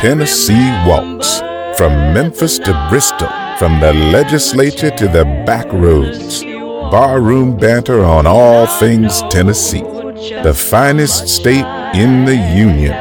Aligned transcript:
Tennessee 0.00 0.70
Waltz. 0.86 1.40
From 1.76 1.92
Memphis 2.14 2.58
to 2.60 2.86
Bristol, 2.88 3.28
from 3.58 3.80
the 3.80 3.92
legislature 3.92 4.90
to 4.92 5.06
the 5.06 5.24
back 5.44 5.70
roads. 5.70 6.42
Barroom 6.42 7.54
banter 7.54 8.02
on 8.02 8.26
all 8.26 8.66
things 8.66 9.20
Tennessee, 9.28 9.82
the 10.42 10.54
finest 10.54 11.28
state 11.28 11.66
in 11.94 12.24
the 12.24 12.34
Union. 12.34 12.94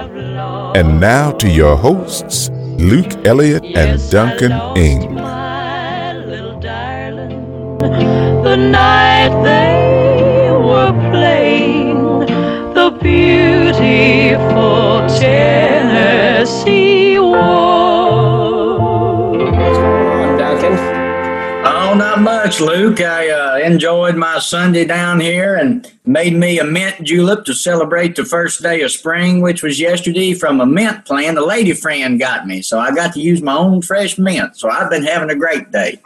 And 0.75 0.99
now 0.99 1.31
to 1.37 1.49
your 1.49 1.77
hosts, 1.77 2.49
Luke 2.77 3.25
Elliott 3.25 3.63
and 3.63 3.97
Duncan 4.11 4.51
Ing. 4.77 5.15
The 8.43 8.57
night 8.57 9.41
they 9.45 10.51
were 10.51 10.91
playing 11.11 12.19
the 12.73 12.91
beautiful 13.01 15.07
Tennessee 16.49 17.19
Waltz. 17.19 18.79
Duncan. 20.39 20.73
Oh, 21.63 21.93
not 21.95 22.21
much, 22.21 22.59
Luke. 22.59 23.01
I 23.01 23.29
uh, 23.29 23.57
enjoyed 23.57 24.15
my 24.15 24.39
Sunday 24.39 24.83
down 24.83 25.19
here 25.19 25.55
and 25.55 25.91
made 26.05 26.33
me 26.33 26.57
a 26.57 26.63
mint 26.63 27.03
julep 27.03 27.45
to 27.45 27.53
celebrate 27.53 28.15
the 28.15 28.25
first 28.25 28.63
day 28.63 28.81
of 28.81 28.91
spring, 28.91 29.41
which 29.41 29.61
was 29.61 29.79
yesterday 29.79 30.33
from 30.33 30.59
a 30.59 30.65
mint 30.65 31.05
plant 31.05 31.37
a 31.37 31.45
lady 31.45 31.73
friend 31.73 32.19
got 32.19 32.47
me. 32.47 32.63
So 32.63 32.79
I 32.79 32.95
got 32.95 33.13
to 33.13 33.21
use 33.21 33.43
my 33.43 33.55
own 33.55 33.83
fresh 33.83 34.17
mint. 34.17 34.57
So 34.57 34.71
I've 34.71 34.89
been 34.89 35.03
having 35.03 35.29
a 35.29 35.35
great 35.35 35.69
day. 35.71 35.99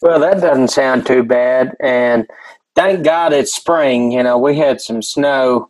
Well, 0.00 0.18
that 0.20 0.40
doesn't 0.40 0.68
sound 0.68 1.04
too 1.04 1.24
bad. 1.24 1.76
And 1.78 2.26
thank 2.74 3.04
God 3.04 3.34
it's 3.34 3.54
spring. 3.54 4.12
You 4.12 4.22
know, 4.22 4.38
we 4.38 4.56
had 4.56 4.80
some 4.80 5.02
snow 5.02 5.68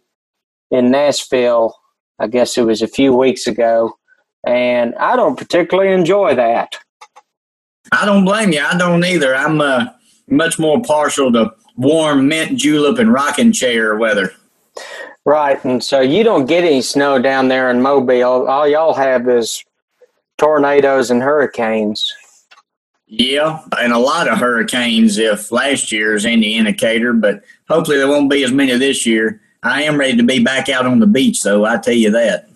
in 0.70 0.92
Nashville, 0.92 1.74
I 2.18 2.26
guess 2.26 2.58
it 2.58 2.62
was 2.62 2.82
a 2.82 2.88
few 2.88 3.14
weeks 3.14 3.46
ago. 3.46 3.98
And 4.46 4.94
I 4.96 5.16
don't 5.16 5.36
particularly 5.36 5.92
enjoy 5.92 6.34
that. 6.34 6.76
I 7.92 8.04
don't 8.04 8.24
blame 8.24 8.52
you. 8.52 8.60
I 8.60 8.76
don't 8.76 9.04
either. 9.04 9.34
I'm 9.34 9.60
uh, 9.60 9.86
much 10.28 10.58
more 10.58 10.80
partial 10.82 11.32
to 11.32 11.52
warm 11.76 12.28
mint 12.28 12.58
julep 12.58 12.98
and 12.98 13.12
rocking 13.12 13.52
chair 13.52 13.96
weather. 13.96 14.32
Right. 15.24 15.62
And 15.64 15.82
so 15.82 16.00
you 16.00 16.24
don't 16.24 16.46
get 16.46 16.64
any 16.64 16.82
snow 16.82 17.20
down 17.20 17.48
there 17.48 17.70
in 17.70 17.82
Mobile. 17.82 18.46
All 18.48 18.66
y'all 18.66 18.94
have 18.94 19.28
is 19.28 19.62
tornadoes 20.38 21.10
and 21.10 21.22
hurricanes. 21.22 22.12
Yeah, 23.10 23.62
and 23.78 23.94
a 23.94 23.98
lot 23.98 24.28
of 24.28 24.38
hurricanes 24.38 25.16
if 25.16 25.50
last 25.50 25.90
year 25.90 26.14
is 26.14 26.26
any 26.26 26.56
indicator, 26.56 27.14
but 27.14 27.42
hopefully 27.66 27.96
there 27.96 28.06
won't 28.06 28.30
be 28.30 28.44
as 28.44 28.52
many 28.52 28.76
this 28.76 29.06
year. 29.06 29.40
I 29.62 29.82
am 29.82 29.98
ready 29.98 30.16
to 30.16 30.22
be 30.22 30.42
back 30.42 30.68
out 30.68 30.86
on 30.86 31.00
the 31.00 31.06
beach, 31.06 31.42
though, 31.42 31.64
I 31.64 31.78
tell 31.78 31.94
you 31.94 32.10
that. 32.12 32.48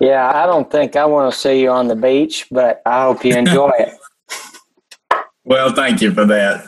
Yeah, 0.00 0.30
I 0.34 0.46
don't 0.46 0.70
think 0.70 0.96
I 0.96 1.04
want 1.04 1.32
to 1.32 1.38
see 1.38 1.60
you 1.62 1.70
on 1.70 1.88
the 1.88 1.96
beach, 1.96 2.46
but 2.50 2.82
I 2.86 3.02
hope 3.02 3.24
you 3.24 3.34
enjoy 3.36 3.70
it. 3.78 3.94
Well, 5.44 5.72
thank 5.72 6.00
you 6.00 6.12
for 6.12 6.24
that. 6.24 6.66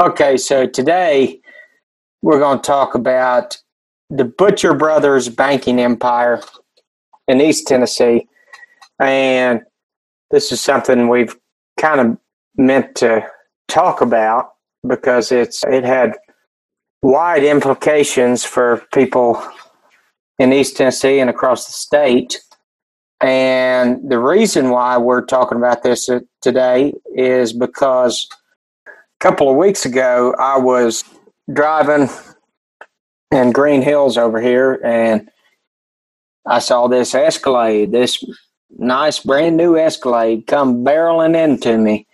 Okay, 0.00 0.36
so 0.36 0.66
today 0.66 1.40
we're 2.22 2.38
going 2.38 2.58
to 2.58 2.62
talk 2.62 2.94
about 2.94 3.58
the 4.08 4.24
Butcher 4.24 4.74
Brothers 4.74 5.28
banking 5.28 5.78
empire 5.78 6.40
in 7.28 7.40
East 7.40 7.66
Tennessee. 7.66 8.26
And 8.98 9.62
this 10.30 10.52
is 10.52 10.60
something 10.60 11.08
we've 11.08 11.36
kind 11.78 12.00
of 12.00 12.18
meant 12.56 12.94
to 12.96 13.26
talk 13.68 14.00
about 14.00 14.52
because 14.86 15.32
it's 15.32 15.62
it 15.64 15.84
had 15.84 16.14
wide 17.02 17.42
implications 17.42 18.44
for 18.44 18.86
people 18.92 19.42
in 20.38 20.52
East 20.52 20.76
Tennessee 20.76 21.18
and 21.18 21.28
across 21.28 21.66
the 21.66 21.72
state. 21.72 22.40
And 23.20 24.08
the 24.08 24.18
reason 24.18 24.70
why 24.70 24.96
we're 24.98 25.24
talking 25.24 25.58
about 25.58 25.82
this 25.82 26.08
today 26.40 26.94
is 27.14 27.52
because 27.52 28.26
a 28.86 28.90
couple 29.20 29.50
of 29.50 29.56
weeks 29.56 29.84
ago 29.84 30.34
I 30.38 30.58
was 30.58 31.04
driving 31.52 32.08
in 33.30 33.52
Green 33.52 33.82
Hills 33.82 34.16
over 34.16 34.40
here 34.40 34.80
and 34.84 35.28
I 36.46 36.58
saw 36.58 36.88
this 36.88 37.14
Escalade, 37.14 37.92
this 37.92 38.24
nice 38.76 39.20
brand 39.20 39.56
new 39.56 39.76
Escalade 39.76 40.46
come 40.46 40.84
barreling 40.84 41.36
into 41.36 41.78
me. 41.78 42.06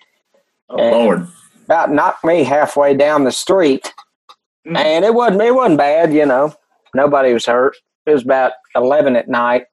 Oh, 0.69 0.77
Lord. 0.77 1.29
About 1.65 1.91
knocked 1.91 2.25
me 2.25 2.45
halfway 2.45 2.95
down 2.95 3.25
the 3.25 3.33
street. 3.33 3.93
Mm. 4.69 4.77
And 4.77 5.05
it 5.05 5.15
wasn't 5.15 5.43
it 5.43 5.55
wasn't 5.55 5.79
bad, 5.79 6.13
you 6.13 6.27
know. 6.27 6.55
Nobody 6.95 7.33
was 7.33 7.47
hurt. 7.47 7.77
It 8.07 8.13
was 8.13 8.23
about 8.25 8.53
eleven 8.75 9.17
at 9.17 9.29
night. 9.29 9.65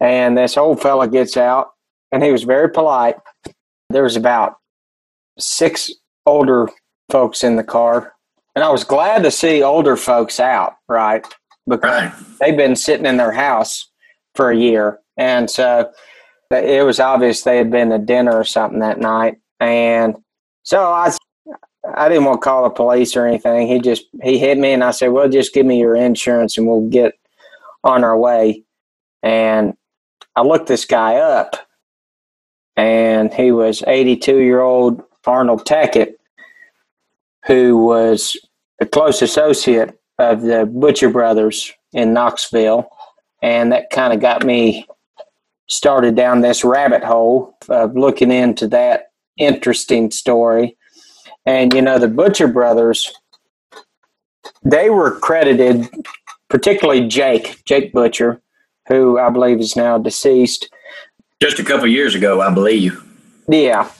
And 0.00 0.36
this 0.38 0.56
old 0.56 0.80
fella 0.80 1.08
gets 1.08 1.36
out 1.36 1.70
and 2.12 2.22
he 2.22 2.30
was 2.30 2.44
very 2.44 2.70
polite. 2.70 3.16
There 3.90 4.04
was 4.04 4.16
about 4.16 4.56
six 5.38 5.90
older 6.26 6.68
folks 7.10 7.42
in 7.42 7.56
the 7.56 7.64
car. 7.64 8.12
And 8.54 8.64
I 8.64 8.70
was 8.70 8.84
glad 8.84 9.22
to 9.22 9.30
see 9.30 9.62
older 9.62 9.96
folks 9.96 10.40
out, 10.40 10.74
right? 10.88 11.24
Because 11.66 11.90
Right. 11.90 12.12
they've 12.40 12.56
been 12.56 12.76
sitting 12.76 13.06
in 13.06 13.16
their 13.16 13.32
house 13.32 13.90
for 14.34 14.50
a 14.50 14.56
year. 14.56 15.00
And 15.16 15.50
so 15.50 15.90
it 16.50 16.84
was 16.84 17.00
obvious 17.00 17.42
they 17.42 17.56
had 17.58 17.70
been 17.70 17.90
to 17.90 17.98
dinner 17.98 18.32
or 18.36 18.44
something 18.44 18.80
that 18.80 18.98
night. 18.98 19.36
And 19.60 20.16
so 20.62 20.82
I, 20.84 21.10
I 21.94 22.08
didn't 22.08 22.24
want 22.24 22.40
to 22.40 22.44
call 22.44 22.64
the 22.64 22.70
police 22.70 23.16
or 23.16 23.26
anything. 23.26 23.68
He 23.68 23.78
just, 23.80 24.06
he 24.22 24.38
hit 24.38 24.58
me 24.58 24.72
and 24.72 24.84
I 24.84 24.90
said, 24.90 25.08
well, 25.08 25.28
just 25.28 25.54
give 25.54 25.66
me 25.66 25.78
your 25.78 25.96
insurance 25.96 26.58
and 26.58 26.66
we'll 26.66 26.88
get 26.88 27.18
on 27.84 28.04
our 28.04 28.18
way. 28.18 28.64
And 29.22 29.76
I 30.36 30.42
looked 30.42 30.68
this 30.68 30.84
guy 30.84 31.16
up 31.16 31.56
and 32.76 33.32
he 33.32 33.52
was 33.52 33.82
82 33.86 34.38
year 34.38 34.60
old 34.60 35.02
Arnold 35.26 35.66
Tackett, 35.66 36.14
who 37.46 37.76
was 37.84 38.36
a 38.80 38.86
close 38.86 39.20
associate 39.20 39.98
of 40.18 40.42
the 40.42 40.64
Butcher 40.64 41.10
Brothers 41.10 41.72
in 41.92 42.12
Knoxville. 42.12 42.88
And 43.42 43.72
that 43.72 43.90
kind 43.90 44.12
of 44.12 44.20
got 44.20 44.44
me 44.44 44.86
started 45.68 46.16
down 46.16 46.40
this 46.40 46.64
rabbit 46.64 47.04
hole 47.04 47.56
of 47.68 47.94
looking 47.94 48.32
into 48.32 48.66
that 48.68 49.10
interesting 49.36 50.10
story. 50.10 50.76
And, 51.48 51.72
you 51.72 51.80
know, 51.80 51.98
the 51.98 52.08
Butcher 52.08 52.46
Brothers, 52.46 53.10
they 54.62 54.90
were 54.90 55.18
credited, 55.18 55.88
particularly 56.50 57.08
Jake, 57.08 57.64
Jake 57.64 57.90
Butcher, 57.90 58.42
who 58.86 59.18
I 59.18 59.30
believe 59.30 59.58
is 59.58 59.74
now 59.74 59.96
deceased. 59.96 60.68
Just 61.40 61.58
a 61.58 61.64
couple 61.64 61.86
years 61.86 62.14
ago, 62.14 62.42
I 62.42 62.52
believe. 62.52 63.02
Yeah. 63.48 63.90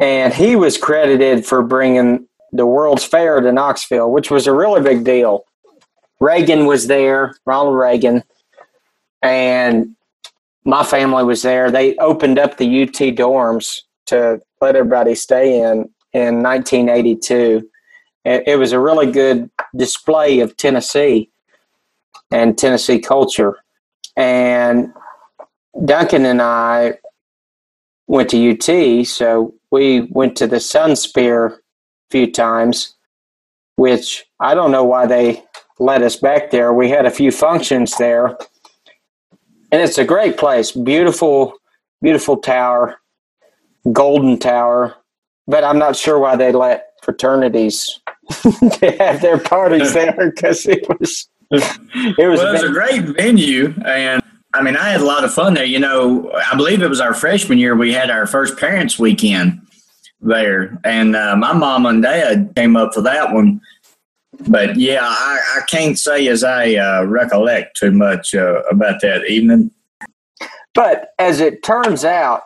And 0.00 0.34
he 0.34 0.56
was 0.56 0.76
credited 0.76 1.46
for 1.46 1.62
bringing 1.62 2.26
the 2.50 2.66
World's 2.66 3.04
Fair 3.04 3.40
to 3.40 3.52
Knoxville, 3.52 4.10
which 4.10 4.32
was 4.32 4.48
a 4.48 4.52
really 4.52 4.80
big 4.82 5.04
deal. 5.04 5.44
Reagan 6.18 6.66
was 6.66 6.88
there, 6.88 7.36
Ronald 7.46 7.76
Reagan, 7.76 8.24
and 9.22 9.94
my 10.64 10.82
family 10.82 11.22
was 11.22 11.42
there. 11.42 11.70
They 11.70 11.96
opened 11.98 12.40
up 12.40 12.56
the 12.56 12.82
UT 12.82 13.14
dorms 13.14 13.82
to 14.06 14.42
let 14.60 14.74
everybody 14.74 15.14
stay 15.14 15.60
in 15.60 15.88
in 16.12 16.42
1982. 16.42 17.68
It, 18.24 18.58
was 18.58 18.72
a 18.72 18.78
really 18.78 19.10
good 19.10 19.50
display 19.76 20.40
of 20.40 20.56
Tennessee 20.56 21.30
and 22.30 22.56
Tennessee 22.56 23.00
culture. 23.00 23.58
And 24.16 24.92
Duncan 25.84 26.24
and 26.24 26.40
I 26.40 26.98
went 28.06 28.30
to 28.30 28.50
UT, 28.50 29.06
so 29.06 29.54
we 29.70 30.02
went 30.02 30.36
to 30.36 30.46
the 30.46 30.60
Sun 30.60 30.96
Sphere 30.96 31.46
a 31.46 31.58
few 32.10 32.30
times, 32.30 32.94
which 33.76 34.24
I 34.38 34.54
don't 34.54 34.70
know 34.70 34.84
why 34.84 35.06
they 35.06 35.42
let 35.78 36.02
us 36.02 36.16
back 36.16 36.50
there. 36.50 36.72
We 36.72 36.90
had 36.90 37.06
a 37.06 37.10
few 37.10 37.32
functions 37.32 37.96
there, 37.96 38.36
and 39.72 39.80
it's 39.82 39.98
a 39.98 40.04
great 40.04 40.36
place. 40.36 40.72
Beautiful, 40.72 41.54
beautiful 42.02 42.36
tower, 42.36 42.98
golden 43.92 44.38
tower. 44.38 44.94
But 45.46 45.64
I'm 45.64 45.78
not 45.78 45.96
sure 45.96 46.18
why 46.18 46.36
they 46.36 46.52
let 46.52 46.92
fraternities 47.02 48.00
have 48.98 49.20
their 49.20 49.38
parties 49.38 49.92
there 49.92 50.14
because 50.30 50.66
it 50.66 50.88
was 50.88 51.28
it 51.50 52.28
was 52.28 52.38
Well, 52.38 52.48
it 52.48 52.52
was 52.52 52.62
a 52.62 52.70
great 52.70 53.02
venue, 53.16 53.74
and 53.84 54.22
I 54.54 54.62
mean, 54.62 54.76
I 54.76 54.90
had 54.90 55.00
a 55.00 55.04
lot 55.04 55.24
of 55.24 55.32
fun 55.32 55.54
there. 55.54 55.64
You 55.64 55.78
know, 55.78 56.32
I 56.32 56.56
believe 56.56 56.82
it 56.82 56.88
was 56.88 57.00
our 57.00 57.14
freshman 57.14 57.58
year 57.58 57.74
we 57.74 57.92
had 57.92 58.10
our 58.10 58.26
first 58.26 58.58
parents' 58.58 58.98
weekend 58.98 59.60
there, 60.20 60.78
and 60.84 61.16
uh, 61.16 61.36
my 61.36 61.52
mom 61.52 61.86
and 61.86 62.02
dad 62.02 62.52
came 62.54 62.76
up 62.76 62.94
for 62.94 63.02
that 63.02 63.32
one. 63.32 63.60
But 64.48 64.76
yeah, 64.76 65.00
I, 65.02 65.58
I 65.58 65.60
can't 65.68 65.98
say 65.98 66.26
as 66.28 66.42
I 66.42 66.74
uh, 66.74 67.04
recollect 67.04 67.76
too 67.76 67.92
much 67.92 68.34
uh, 68.34 68.62
about 68.70 69.00
that 69.02 69.26
evening. 69.28 69.70
But 70.74 71.10
as 71.18 71.40
it 71.40 71.62
turns 71.62 72.04
out, 72.04 72.42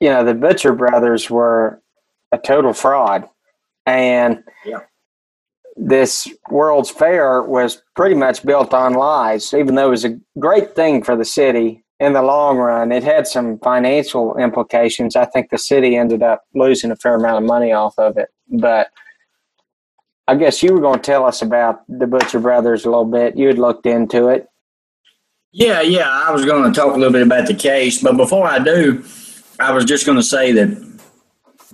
you 0.00 0.08
know, 0.08 0.24
the 0.24 0.34
Butcher 0.34 0.74
brothers 0.74 1.28
were 1.28 1.81
a 2.32 2.38
total 2.38 2.72
fraud. 2.72 3.28
And 3.86 4.42
Yeah. 4.64 4.80
this 5.76 6.28
World's 6.50 6.90
Fair 6.90 7.42
was 7.42 7.82
pretty 7.96 8.14
much 8.14 8.44
built 8.44 8.74
on 8.74 8.94
lies, 8.94 9.52
even 9.54 9.74
though 9.74 9.88
it 9.88 9.90
was 9.90 10.04
a 10.04 10.18
great 10.38 10.74
thing 10.74 11.02
for 11.02 11.16
the 11.16 11.24
city 11.24 11.82
in 11.98 12.12
the 12.12 12.22
long 12.22 12.58
run. 12.58 12.92
It 12.92 13.02
had 13.04 13.26
some 13.26 13.58
financial 13.60 14.36
implications. 14.36 15.16
I 15.16 15.24
think 15.24 15.50
the 15.50 15.58
city 15.58 15.96
ended 15.96 16.22
up 16.22 16.42
losing 16.54 16.90
a 16.90 16.96
fair 16.96 17.14
amount 17.14 17.38
of 17.38 17.44
money 17.44 17.72
off 17.72 17.94
of 17.98 18.16
it. 18.18 18.28
But 18.48 18.88
I 20.28 20.34
guess 20.36 20.62
you 20.62 20.72
were 20.72 20.80
going 20.80 20.98
to 21.00 21.04
tell 21.04 21.24
us 21.24 21.42
about 21.42 21.80
the 21.88 22.06
Butcher 22.06 22.38
Brothers 22.40 22.84
a 22.84 22.88
little 22.90 23.04
bit. 23.04 23.36
You 23.36 23.48
had 23.48 23.58
looked 23.58 23.86
into 23.86 24.28
it. 24.28 24.46
Yeah, 25.52 25.80
yeah. 25.80 26.08
I 26.08 26.30
was 26.32 26.44
going 26.44 26.72
to 26.72 26.78
talk 26.80 26.94
a 26.94 26.98
little 26.98 27.12
bit 27.12 27.22
about 27.26 27.46
the 27.46 27.54
case, 27.54 28.00
but 28.02 28.16
before 28.16 28.46
I 28.46 28.58
do, 28.58 29.04
I 29.60 29.72
was 29.72 29.84
just 29.84 30.06
going 30.06 30.16
to 30.16 30.22
say 30.24 30.52
that 30.52 30.91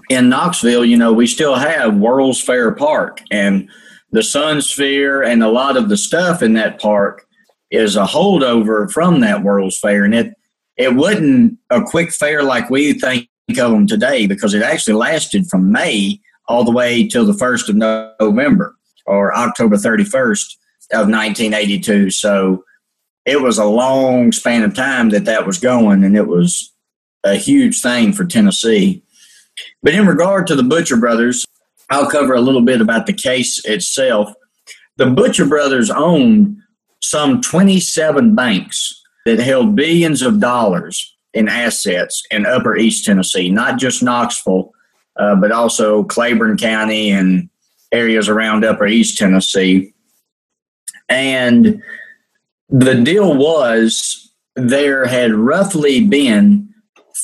in 0.08 0.28
Knoxville, 0.28 0.84
you 0.84 0.96
know, 0.96 1.12
we 1.12 1.26
still 1.26 1.55
have 1.55 1.96
World's 1.96 2.40
Fair 2.40 2.72
Park 2.72 3.22
and 3.31 3.69
the 4.10 4.22
Sun 4.22 4.62
Sphere 4.62 5.22
and 5.22 5.43
a 5.43 5.50
lot 5.50 5.76
of 5.76 5.88
the 5.88 5.96
stuff 5.96 6.43
in 6.43 6.55
that 6.55 6.81
park 6.81 7.26
is 7.70 7.96
a 7.96 8.05
holdover 8.05 8.90
from 8.90 9.20
that 9.20 9.43
World's 9.43 9.78
Fair. 9.78 10.05
And 10.05 10.14
it, 10.14 10.34
it 10.76 10.94
wasn't 10.94 11.58
a 11.70 11.82
quick 11.82 12.12
fair 12.12 12.43
like 12.43 12.70
we 12.70 12.94
think 12.94 13.28
of 13.50 13.70
them 13.70 13.87
today 13.87 14.26
because 14.26 14.55
it 14.55 14.62
actually 14.62 14.94
lasted 14.94 15.46
from 15.49 15.70
May 15.70 16.20
all 16.49 16.64
the 16.64 16.72
way 16.72 17.06
till 17.06 17.26
the 17.26 17.32
1st 17.32 17.69
of 17.69 18.19
November 18.20 18.75
or 19.06 19.37
October 19.37 19.76
31st 19.76 20.55
of 20.93 21.08
1982. 21.08 22.10
So 22.10 22.64
it 23.26 23.43
was 23.43 23.58
a 23.58 23.64
long 23.64 24.32
span 24.32 24.62
of 24.62 24.75
time 24.75 25.10
that 25.10 25.26
that 25.26 25.46
was 25.46 25.58
going, 25.58 26.02
and 26.02 26.16
it 26.16 26.26
was 26.26 26.72
a 27.25 27.34
huge 27.34 27.82
thing 27.82 28.12
for 28.12 28.25
Tennessee. 28.25 29.02
But 29.82 29.94
in 29.94 30.06
regard 30.06 30.46
to 30.49 30.56
the 30.56 30.62
Butcher 30.62 30.96
Brothers, 30.96 31.44
I'll 31.90 32.10
cover 32.10 32.34
a 32.34 32.40
little 32.40 32.62
bit 32.62 32.81
about 32.81 33.06
the 33.06 33.12
case 33.12 33.64
itself. 33.64 34.32
The 34.96 35.06
Butcher 35.06 35.46
Brothers 35.46 35.90
owned 35.90 36.58
some 37.00 37.40
27 37.40 38.34
banks 38.34 39.02
that 39.25 39.38
held 39.38 39.76
billions 39.76 40.22
of 40.22 40.40
dollars 40.40 41.16
in 41.34 41.49
assets 41.49 42.22
in 42.31 42.46
Upper 42.46 42.76
East 42.76 43.05
Tennessee, 43.05 43.50
not 43.50 43.78
just 43.78 44.02
Knoxville, 44.02 44.72
uh, 45.16 45.37
but 45.37 45.52
also 45.52 46.05
Claiborne 46.05 46.56
County 46.56 47.10
and 47.10 47.49
areas 47.93 48.28
around 48.28 48.64
Upper 48.64 48.87
East 48.87 49.19
Tennessee. 49.19 49.93
And 51.08 51.82
the 52.69 52.94
deal 52.94 53.37
was 53.37 54.31
there 54.56 55.06
had 55.06 55.32
roughly 55.32 56.06
been 56.06 56.68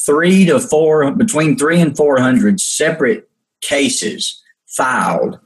three 0.06 0.44
to 0.46 0.60
four, 0.60 1.10
between 1.12 1.56
three 1.56 1.80
and 1.80 1.96
400 1.96 2.60
separate 2.60 3.28
cases 3.60 4.42
filed 4.66 5.38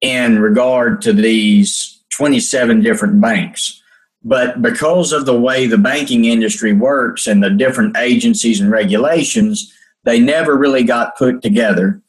in 0.00 0.38
regard 0.38 1.00
to 1.02 1.12
these 1.12 2.02
27 2.10 2.82
different 2.82 3.20
banks. 3.20 3.80
But 4.22 4.62
because 4.62 5.12
of 5.12 5.26
the 5.26 5.38
way 5.38 5.66
the 5.66 5.78
banking 5.78 6.24
industry 6.24 6.72
works 6.72 7.26
and 7.26 7.42
the 7.42 7.50
different 7.50 7.96
agencies 7.96 8.60
and 8.60 8.70
regulations, 8.70 9.72
they 10.04 10.18
never 10.18 10.56
really 10.56 10.84
got 10.84 11.16
put 11.16 11.42
together 11.42 12.00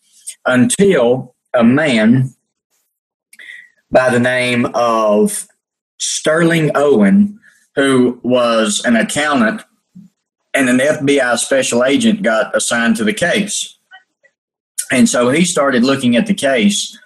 until 0.46 1.36
a 1.54 1.64
man 1.64 2.34
by 3.92 4.10
the 4.10 4.20
name 4.20 4.68
of 4.74 5.48
Sterling 5.98 6.72
Owen, 6.76 7.40
who 7.76 8.20
was 8.24 8.84
an 8.86 8.96
accountant 8.96 9.62
and 10.56 10.70
an 10.70 10.78
FBI 10.80 11.38
special 11.38 11.84
agent, 11.84 12.24
got 12.24 12.56
assigned 12.56 12.96
to 12.98 13.04
the 13.04 13.14
case. 13.14 13.78
And 14.92 15.10
so 15.10 15.30
he 15.30 15.46
started 15.46 15.84
looking 15.84 16.16
at 16.16 16.28
the 16.28 16.34
case. 16.34 16.98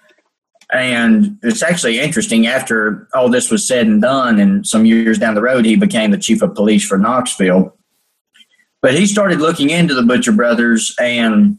And 0.71 1.39
it's 1.41 1.63
actually 1.63 1.99
interesting. 1.99 2.45
After 2.45 3.07
all 3.13 3.29
this 3.29 3.49
was 3.49 3.67
said 3.67 3.87
and 3.87 4.01
done, 4.01 4.39
and 4.39 4.67
some 4.67 4.85
years 4.85 5.17
down 5.17 5.33
the 5.33 5.41
road, 5.41 5.65
he 5.65 5.75
became 5.75 6.11
the 6.11 6.17
chief 6.17 6.41
of 6.41 6.53
police 6.53 6.87
for 6.87 6.97
Knoxville. 6.97 7.75
But 8.81 8.93
he 8.93 9.07
started 9.07 9.39
looking 9.39 9.71
into 9.71 9.93
the 9.93 10.03
Butcher 10.03 10.31
Brothers, 10.31 10.95
and 10.99 11.57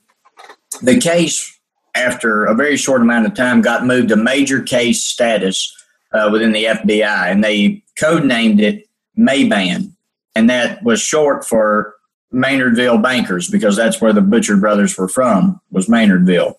the 0.83 0.99
case, 0.99 1.59
after 1.95 2.45
a 2.45 2.55
very 2.55 2.77
short 2.77 3.03
amount 3.03 3.27
of 3.27 3.35
time, 3.35 3.61
got 3.61 3.85
moved 3.85 4.09
to 4.11 4.17
major 4.17 4.63
case 4.63 5.05
status 5.05 5.75
uh, 6.13 6.29
within 6.33 6.53
the 6.53 6.65
FBI, 6.65 7.31
and 7.31 7.43
they 7.43 7.83
codenamed 8.01 8.61
it 8.61 8.89
Mayban, 9.19 9.93
and 10.35 10.49
that 10.49 10.83
was 10.83 11.01
short 11.01 11.45
for 11.45 11.95
Maynardville 12.33 13.03
Bankers 13.03 13.49
because 13.51 13.77
that's 13.77 14.01
where 14.01 14.13
the 14.13 14.21
Butcher 14.21 14.57
Brothers 14.57 14.97
were 14.97 15.09
from, 15.09 15.61
was 15.71 15.87
Maynardville. 15.87 16.55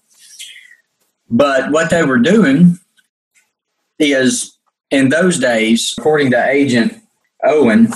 But 1.29 1.71
what 1.71 1.89
they 1.89 2.03
were 2.03 2.19
doing 2.19 2.77
is 3.99 4.57
in 4.89 5.09
those 5.09 5.39
days, 5.39 5.95
according 5.97 6.31
to 6.31 6.49
Agent 6.49 7.01
Owen, 7.43 7.93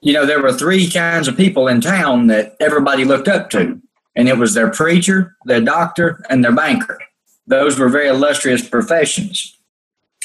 you 0.00 0.14
know, 0.14 0.24
there 0.24 0.40
were 0.40 0.52
three 0.52 0.88
kinds 0.88 1.28
of 1.28 1.36
people 1.36 1.68
in 1.68 1.80
town 1.80 2.28
that 2.28 2.56
everybody 2.58 3.04
looked 3.04 3.28
up 3.28 3.50
to, 3.50 3.80
and 4.16 4.28
it 4.28 4.38
was 4.38 4.54
their 4.54 4.70
preacher, 4.70 5.36
their 5.44 5.60
doctor, 5.60 6.24
and 6.30 6.42
their 6.42 6.54
banker. 6.54 6.98
Those 7.46 7.78
were 7.78 7.90
very 7.90 8.08
illustrious 8.08 8.66
professions. 8.66 9.58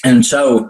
And 0.06 0.26
so, 0.26 0.70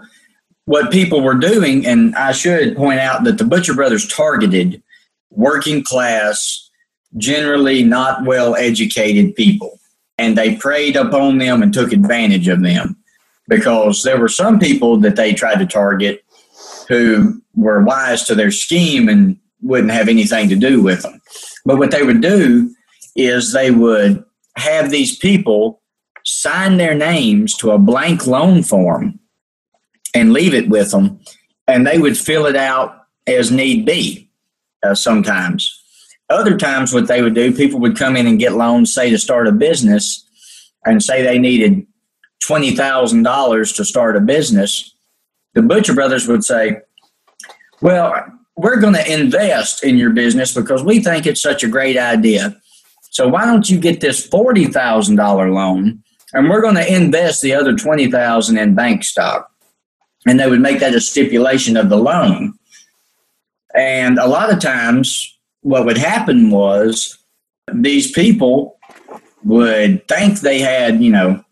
what 0.66 0.90
people 0.90 1.20
were 1.22 1.34
doing, 1.34 1.86
and 1.86 2.14
I 2.16 2.32
should 2.32 2.76
point 2.76 3.00
out 3.00 3.24
that 3.24 3.38
the 3.38 3.44
Butcher 3.44 3.74
Brothers 3.74 4.06
targeted 4.06 4.82
working 5.30 5.82
class, 5.82 6.70
generally 7.16 7.82
not 7.82 8.24
well 8.24 8.54
educated 8.56 9.34
people, 9.36 9.80
and 10.18 10.36
they 10.36 10.56
preyed 10.56 10.96
upon 10.96 11.38
them 11.38 11.62
and 11.62 11.72
took 11.72 11.92
advantage 11.92 12.48
of 12.48 12.62
them 12.62 12.96
because 13.48 14.02
there 14.02 14.20
were 14.20 14.28
some 14.28 14.58
people 14.58 14.96
that 14.98 15.14
they 15.14 15.32
tried 15.32 15.60
to 15.60 15.66
target 15.66 16.24
who 16.88 17.40
were 17.54 17.84
wise 17.84 18.24
to 18.24 18.34
their 18.34 18.50
scheme 18.50 19.08
and 19.08 19.38
wouldn't 19.62 19.92
have 19.92 20.08
anything 20.08 20.48
to 20.48 20.56
do 20.56 20.82
with 20.82 21.02
them. 21.02 21.20
But 21.64 21.78
what 21.78 21.92
they 21.92 22.02
would 22.02 22.20
do 22.20 22.74
is 23.14 23.52
they 23.52 23.70
would 23.70 24.24
have 24.56 24.90
these 24.90 25.16
people 25.16 25.80
sign 26.24 26.76
their 26.76 26.94
names 26.94 27.54
to 27.58 27.70
a 27.70 27.78
blank 27.78 28.26
loan 28.26 28.64
form 28.64 29.20
and 30.16 30.32
leave 30.32 30.54
it 30.54 30.68
with 30.68 30.90
them, 30.90 31.20
and 31.66 31.86
they 31.86 31.98
would 31.98 32.16
fill 32.16 32.46
it 32.46 32.56
out 32.56 33.06
as 33.26 33.50
need 33.50 33.84
be 33.84 34.28
uh, 34.82 34.94
sometimes. 34.94 35.72
Other 36.28 36.56
times, 36.56 36.92
what 36.92 37.06
they 37.06 37.22
would 37.22 37.34
do, 37.34 37.54
people 37.54 37.78
would 37.80 37.96
come 37.96 38.16
in 38.16 38.26
and 38.26 38.38
get 38.38 38.54
loans, 38.54 38.92
say 38.92 39.10
to 39.10 39.18
start 39.18 39.46
a 39.46 39.52
business, 39.52 40.24
and 40.84 41.02
say 41.02 41.22
they 41.22 41.38
needed 41.38 41.86
$20,000 42.42 43.76
to 43.76 43.84
start 43.84 44.16
a 44.16 44.20
business 44.20 44.96
the 45.56 45.62
Butcher 45.62 45.94
Brothers 45.94 46.28
would 46.28 46.44
say, 46.44 46.82
Well, 47.80 48.14
we're 48.56 48.78
going 48.78 48.94
to 48.94 49.12
invest 49.12 49.82
in 49.82 49.96
your 49.96 50.10
business 50.10 50.54
because 50.54 50.84
we 50.84 51.02
think 51.02 51.26
it's 51.26 51.40
such 51.40 51.64
a 51.64 51.68
great 51.68 51.96
idea. 51.96 52.54
So 53.10 53.26
why 53.26 53.46
don't 53.46 53.68
you 53.68 53.80
get 53.80 54.02
this 54.02 54.28
$40,000 54.28 55.54
loan 55.54 56.02
and 56.34 56.50
we're 56.50 56.60
going 56.60 56.74
to 56.74 56.94
invest 56.94 57.40
the 57.40 57.54
other 57.54 57.74
20,000 57.74 58.58
in 58.58 58.74
bank 58.74 59.02
stock. 59.02 59.50
And 60.26 60.40
they 60.40 60.48
would 60.48 60.60
make 60.60 60.80
that 60.80 60.94
a 60.94 61.00
stipulation 61.00 61.76
of 61.76 61.88
the 61.88 61.96
loan. 61.96 62.54
And 63.76 64.18
a 64.18 64.26
lot 64.26 64.52
of 64.52 64.58
times 64.58 65.36
what 65.62 65.84
would 65.84 65.98
happen 65.98 66.50
was 66.50 67.18
these 67.72 68.10
people 68.10 68.78
would 69.44 70.06
think 70.08 70.40
they 70.40 70.58
had, 70.58 71.02
you 71.02 71.10
know, 71.10 71.42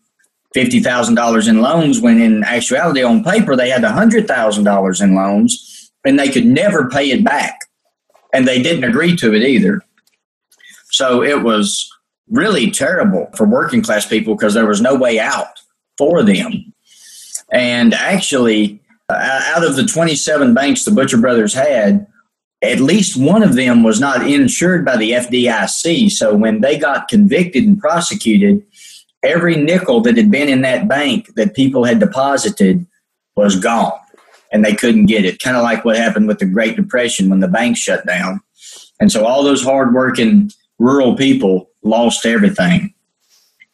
$50,000 0.55 1.47
in 1.49 1.61
loans 1.61 1.99
when 1.99 2.21
in 2.21 2.43
actuality 2.43 3.03
on 3.03 3.23
paper 3.23 3.55
they 3.55 3.69
had 3.69 3.83
$100,000 3.83 5.01
in 5.01 5.15
loans 5.15 5.91
and 6.05 6.17
they 6.17 6.29
could 6.29 6.45
never 6.45 6.89
pay 6.89 7.11
it 7.11 7.23
back. 7.23 7.59
And 8.33 8.47
they 8.47 8.61
didn't 8.61 8.83
agree 8.83 9.15
to 9.17 9.33
it 9.33 9.43
either. 9.43 9.81
So 10.91 11.23
it 11.23 11.43
was 11.43 11.89
really 12.29 12.71
terrible 12.71 13.29
for 13.35 13.45
working 13.45 13.81
class 13.81 14.05
people 14.05 14.35
because 14.35 14.53
there 14.53 14.65
was 14.65 14.81
no 14.81 14.95
way 14.95 15.19
out 15.19 15.59
for 15.97 16.23
them. 16.23 16.73
And 17.51 17.93
actually, 17.93 18.81
uh, 19.09 19.41
out 19.55 19.63
of 19.63 19.75
the 19.75 19.85
27 19.85 20.53
banks 20.53 20.83
the 20.83 20.91
Butcher 20.91 21.17
Brothers 21.17 21.53
had, 21.53 22.07
at 22.61 22.79
least 22.79 23.17
one 23.17 23.43
of 23.43 23.55
them 23.55 23.83
was 23.83 23.99
not 23.99 24.27
insured 24.27 24.85
by 24.85 24.97
the 24.97 25.11
FDIC. 25.11 26.11
So 26.11 26.35
when 26.35 26.61
they 26.61 26.77
got 26.77 27.07
convicted 27.07 27.65
and 27.65 27.79
prosecuted, 27.79 28.65
every 29.23 29.55
nickel 29.55 30.01
that 30.01 30.17
had 30.17 30.31
been 30.31 30.49
in 30.49 30.61
that 30.61 30.87
bank 30.87 31.33
that 31.35 31.55
people 31.55 31.83
had 31.83 31.99
deposited 31.99 32.85
was 33.35 33.59
gone 33.59 33.99
and 34.51 34.63
they 34.63 34.73
couldn't 34.73 35.07
get 35.07 35.25
it. 35.25 35.39
Kind 35.39 35.57
of 35.57 35.63
like 35.63 35.83
what 35.83 35.97
happened 35.97 36.27
with 36.27 36.39
the 36.39 36.45
Great 36.45 36.75
Depression 36.75 37.29
when 37.29 37.39
the 37.39 37.47
banks 37.47 37.79
shut 37.79 38.05
down. 38.05 38.39
And 38.99 39.11
so 39.11 39.25
all 39.25 39.43
those 39.43 39.63
hardworking 39.63 40.51
rural 40.79 41.15
people 41.15 41.69
lost 41.83 42.25
everything. 42.25 42.93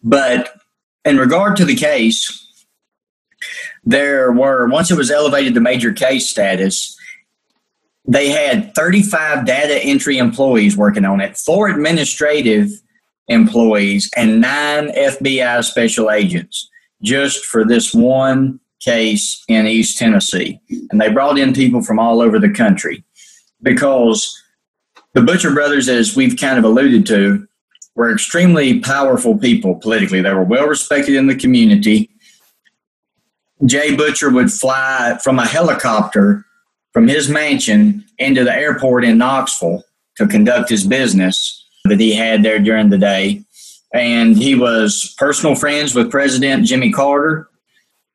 But 0.03 0.53
in 1.05 1.17
regard 1.17 1.55
to 1.57 1.65
the 1.65 1.75
case, 1.75 2.40
there 3.83 4.31
were, 4.31 4.67
once 4.67 4.91
it 4.91 4.97
was 4.97 5.11
elevated 5.11 5.53
to 5.55 5.59
major 5.59 5.91
case 5.91 6.29
status, 6.29 6.95
they 8.07 8.29
had 8.29 8.73
35 8.75 9.45
data 9.45 9.83
entry 9.83 10.17
employees 10.17 10.75
working 10.77 11.05
on 11.05 11.21
it, 11.21 11.37
four 11.37 11.69
administrative 11.69 12.69
employees 13.27 14.09
and 14.17 14.41
nine 14.41 14.89
FBI 14.89 15.63
special 15.63 16.11
agents 16.11 16.69
just 17.01 17.45
for 17.45 17.65
this 17.65 17.93
one 17.93 18.59
case 18.79 19.43
in 19.47 19.67
East 19.67 19.97
Tennessee. 19.97 20.59
And 20.91 20.99
they 20.99 21.09
brought 21.09 21.37
in 21.37 21.53
people 21.53 21.81
from 21.81 21.99
all 21.99 22.21
over 22.21 22.39
the 22.39 22.49
country. 22.49 23.03
because 23.61 24.35
the 25.13 25.21
Butcher 25.21 25.53
brothers, 25.53 25.89
as 25.89 26.15
we've 26.15 26.37
kind 26.37 26.57
of 26.57 26.63
alluded 26.63 27.05
to, 27.07 27.47
were 27.95 28.13
extremely 28.13 28.79
powerful 28.79 29.37
people 29.37 29.75
politically. 29.75 30.21
They 30.21 30.33
were 30.33 30.43
well 30.43 30.67
respected 30.67 31.15
in 31.15 31.27
the 31.27 31.35
community. 31.35 32.09
Jay 33.65 33.95
Butcher 33.95 34.29
would 34.29 34.51
fly 34.51 35.17
from 35.23 35.39
a 35.39 35.45
helicopter 35.45 36.45
from 36.93 37.07
his 37.07 37.29
mansion 37.29 38.03
into 38.17 38.43
the 38.43 38.53
airport 38.53 39.03
in 39.03 39.17
Knoxville 39.17 39.83
to 40.17 40.27
conduct 40.27 40.69
his 40.69 40.85
business 40.85 41.65
that 41.85 41.99
he 41.99 42.13
had 42.13 42.43
there 42.43 42.59
during 42.59 42.89
the 42.89 42.97
day. 42.97 43.43
And 43.93 44.37
he 44.37 44.55
was 44.55 45.13
personal 45.17 45.55
friends 45.55 45.93
with 45.93 46.11
President 46.11 46.65
Jimmy 46.65 46.91
Carter. 46.91 47.49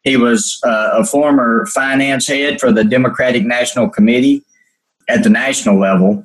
He 0.03 0.17
was 0.17 0.61
uh, 0.65 0.91
a 0.95 1.05
former 1.05 1.67
finance 1.67 2.27
head 2.27 2.61
for 2.61 2.73
the 2.73 2.85
Democratic 2.85 3.45
National 3.45 3.89
Committee 3.89 4.43
at 5.09 5.23
the 5.23 5.31
national 5.31 5.79
level. 5.79 6.25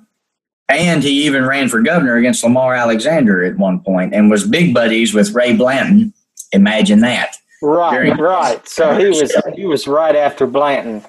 And 0.69 1.03
he 1.03 1.25
even 1.25 1.45
ran 1.45 1.67
for 1.67 1.81
governor 1.81 2.15
against 2.15 2.43
Lamar 2.43 2.73
Alexander 2.73 3.43
at 3.43 3.57
one 3.57 3.81
point 3.81 4.13
and 4.13 4.29
was 4.29 4.47
big 4.47 4.73
buddies 4.73 5.13
with 5.13 5.33
Ray 5.33 5.55
Blanton. 5.55 6.13
Imagine 6.53 7.01
that. 7.01 7.35
Right, 7.61 8.17
right. 8.17 8.67
So 8.67 8.97
he 8.97 9.07
was 9.07 9.33
he 9.55 9.65
was 9.65 9.87
right 9.87 10.15
after 10.15 10.47
Blanton. 10.47 11.03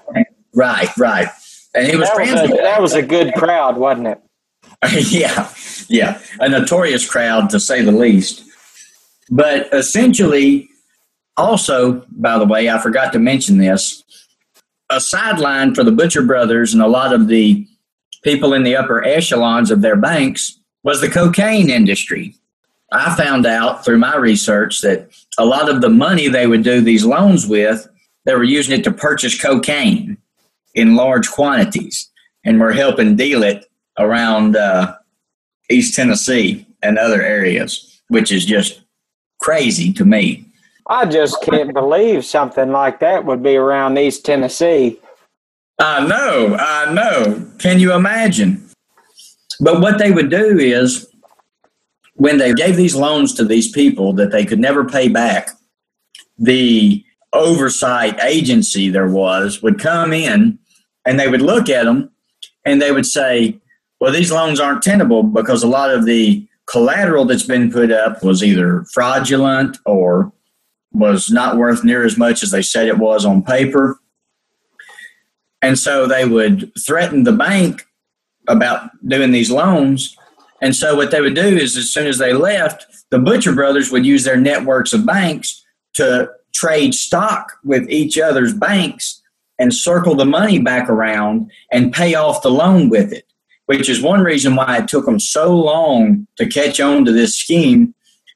Right, 0.54 0.90
right. 0.99 1.28
And 1.75 1.87
he 1.87 1.97
was 1.97 2.09
that 2.09 2.14
friends 2.14 2.42
was 2.42 2.50
a, 2.50 2.54
that 2.62 2.82
was 2.82 2.94
a 2.94 3.02
good 3.02 3.32
crowd, 3.35 3.76
wasn't 3.76 4.09
it? 4.09 4.21
yeah, 5.11 5.49
yeah, 5.88 6.21
a 6.40 6.49
notorious 6.49 7.09
crowd 7.09 7.49
to 7.50 7.61
say 7.61 7.82
the 7.82 7.92
least. 7.92 8.44
But 9.30 9.73
essentially, 9.73 10.68
also, 11.37 12.04
by 12.11 12.38
the 12.38 12.44
way, 12.44 12.68
I 12.68 12.78
forgot 12.78 13.12
to 13.12 13.18
mention 13.18 13.59
this. 13.59 14.02
A 14.90 15.00
sideline 15.00 15.75
for 15.75 15.85
the 15.85 15.92
Butcher 15.92 16.23
brothers 16.23 16.75
and 16.75 16.82
a 16.82 16.88
lot 16.88 17.14
of 17.14 17.28
the 17.28 17.66
people 18.23 18.52
in 18.52 18.62
the 18.62 18.76
upper 18.76 19.02
echelons 19.04 19.71
of 19.71 19.80
their 19.80 19.97
banks 19.97 20.59
was 20.82 21.00
the 21.00 21.09
cocaine 21.09 21.71
industry. 21.71 22.35
I 22.92 23.14
found 23.16 23.46
out 23.46 23.84
through 23.84 23.99
my 23.99 24.16
research 24.16 24.80
that 24.82 25.11
a 25.38 25.44
lot 25.44 25.68
of 25.68 25.80
the 25.80 25.88
money 25.88 26.28
they 26.28 26.46
would 26.46 26.62
do 26.62 26.80
these 26.80 27.04
loans 27.04 27.46
with, 27.46 27.88
they 28.25 28.34
were 28.34 28.44
using 28.44 28.78
it 28.78 28.84
to 28.84 28.92
purchase 28.92 29.40
cocaine 29.40 30.18
in 30.75 30.94
large 30.94 31.30
quantities 31.30 32.11
and 32.44 32.61
were 32.61 32.72
helping 32.72 33.16
deal 33.16 33.42
it 33.42 33.66
around 33.99 34.56
uh, 34.56 34.94
East 35.70 35.94
Tennessee 35.94 36.66
and 36.82 36.99
other 36.99 37.22
areas, 37.22 38.02
which 38.08 38.32
is 38.32 38.44
just 38.44 38.82
crazy 39.40 39.92
to 39.92 40.04
me. 40.04 40.44
I 40.87 41.06
just 41.06 41.42
can't 41.42 41.72
believe 41.72 42.25
something 42.25 42.70
like 42.70 43.00
that 43.00 43.25
would 43.25 43.42
be 43.42 43.56
around 43.56 43.99
East 43.99 44.25
Tennessee. 44.25 45.00
I 45.78 46.06
know, 46.06 46.56
I 46.58 46.92
know. 46.92 47.49
Can 47.58 47.78
you 47.78 47.92
imagine? 47.92 48.68
But 49.61 49.80
what 49.80 49.99
they 49.99 50.11
would 50.11 50.30
do 50.30 50.58
is 50.58 51.12
when 52.14 52.38
they 52.38 52.52
gave 52.52 52.76
these 52.76 52.95
loans 52.95 53.35
to 53.35 53.45
these 53.45 53.71
people 53.71 54.12
that 54.14 54.31
they 54.31 54.45
could 54.45 54.61
never 54.61 54.85
pay 54.85 55.09
back, 55.09 55.50
the 56.38 57.04
oversight 57.33 58.19
agency 58.23 58.88
there 58.88 59.09
was 59.09 59.62
would 59.62 59.78
come 59.78 60.12
in 60.12 60.59
and 61.07 61.19
they 61.19 61.28
would 61.28 61.42
look 61.42 61.69
at 61.69 61.85
them 61.85 62.11
and 62.64 62.81
they 62.81 62.92
would 62.92 63.07
say, 63.07 63.59
well, 64.00 64.12
these 64.12 64.33
loans 64.33 64.61
aren't 64.61 64.83
tenable 64.83 65.23
because 65.23 65.62
a 65.62 65.69
lot 65.69 65.90
of 65.90 66.04
the 66.04 66.47
collateral 66.66 67.25
that's 67.25 67.42
been 67.45 67.71
put 67.71 67.90
up 67.90 68.23
was 68.23 68.42
either 68.42 68.85
fraudulent 68.92 69.78
or 69.87 70.33
was 70.92 71.31
not 71.31 71.57
worth 71.57 71.85
near 71.85 72.04
as 72.04 72.19
much 72.19 72.42
as 72.42 72.50
they 72.50 72.62
said 72.62 72.87
it 72.87 72.99
was 72.99 73.25
on 73.25 73.42
paper. 73.42 73.99
And 75.62 75.78
so 75.78 76.07
they 76.07 76.25
would 76.25 76.73
threaten 76.85 77.25
the 77.25 77.33
bank 77.33 77.87
about 78.49 78.90
doing 79.07 79.31
these 79.31 79.50
loans. 79.50 80.16
And 80.62 80.76
so 80.76 80.95
what 80.95 81.11
they 81.11 81.21
would 81.21 81.35
do 81.35 81.42
is 81.42 81.76
as 81.76 81.90
soon 81.90 82.07
as 82.07 82.19
they 82.19 82.33
left, 82.33 82.87
the 83.11 83.19
Butcher 83.19 83.52
brothers 83.52 83.90
would 83.90 84.07
use 84.07 84.23
their 84.23 84.37
networks 84.37 84.92
of 84.92 85.04
banks 85.04 85.62
to 85.95 86.31
trade 86.54 86.95
stock 86.95 87.52
with 87.64 87.90
each 87.90 88.16
other's 88.19 88.54
banks 88.54 89.21
and 89.59 89.75
circle 89.75 90.14
the 90.14 90.25
money 90.25 90.61
back 90.61 90.88
around 90.88 91.50
and 91.73 91.92
pay 91.92 92.14
off 92.14 92.42
the 92.42 92.50
loan 92.50 92.88
with 92.88 93.12
it, 93.12 93.26
which 93.66 93.88
is 93.88 94.00
one 94.00 94.21
reason 94.21 94.54
why 94.54 94.78
it 94.78 94.88
took 94.88 95.04
them 95.04 95.19
so 95.19 95.54
long 95.54 96.26
to 96.37 96.47
catch 96.47 96.81
on 96.81 97.04
to 97.04 97.12
this 97.12 97.37
scheme 97.37 97.92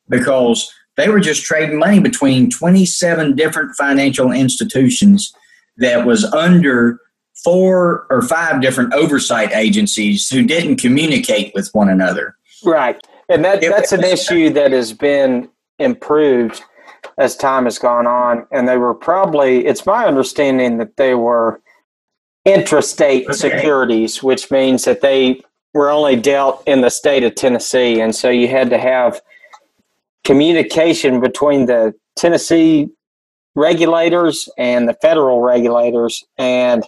because 0.09 0.71
they 0.97 1.09
were 1.09 1.21
just 1.21 1.45
trading 1.45 1.79
money 1.79 2.01
between 2.01 2.51
27 2.51 3.37
different 3.37 3.77
financial 3.77 4.33
institutions 4.33 5.33
that 5.77 6.05
was 6.05 6.25
under 6.25 7.01
four 7.47 8.09
or 8.11 8.23
five 8.23 8.61
different 8.61 8.93
oversight 8.93 9.53
agencies 9.53 10.29
who 10.29 10.43
didn't 10.43 10.81
communicate 10.81 11.53
with 11.55 11.71
one 11.75 11.89
another. 11.89 12.37
Right. 12.65 13.01
And 13.29 13.45
that, 13.45 13.61
that's 13.61 13.93
an 13.93 14.03
issue 14.03 14.51
that 14.51 14.73
has 14.73 14.93
been 14.93 15.49
improved 15.79 16.61
as 17.19 17.37
time 17.37 17.63
has 17.63 17.79
gone 17.79 18.09
on. 18.09 18.49
And 18.51 18.67
they 18.67 18.79
were 18.79 18.95
probably, 18.95 19.65
it's 19.65 19.87
my 19.87 20.07
understanding 20.07 20.79
that 20.79 20.97
they 20.97 21.15
were 21.15 21.61
intrastate 22.45 23.27
okay. 23.27 23.33
securities, 23.33 24.25
which 24.25 24.51
means 24.51 24.85
that 24.85 25.01
they 25.01 25.41
were 25.73 25.89
only 25.89 26.17
dealt 26.17 26.65
in 26.67 26.81
the 26.81 26.91
state 26.91 27.23
of 27.23 27.37
Tennessee. 27.37 28.01
And 28.01 28.13
so 28.13 28.29
you 28.29 28.49
had 28.49 28.71
to 28.71 28.79
have 28.79 29.21
communication 30.25 31.21
between 31.21 31.67
the 31.67 31.95
Tennessee 32.17 32.89
regulators 33.55 34.49
and 34.59 34.89
the 34.89 34.95
federal 34.95 35.43
regulators. 35.43 36.25
And 36.39 36.83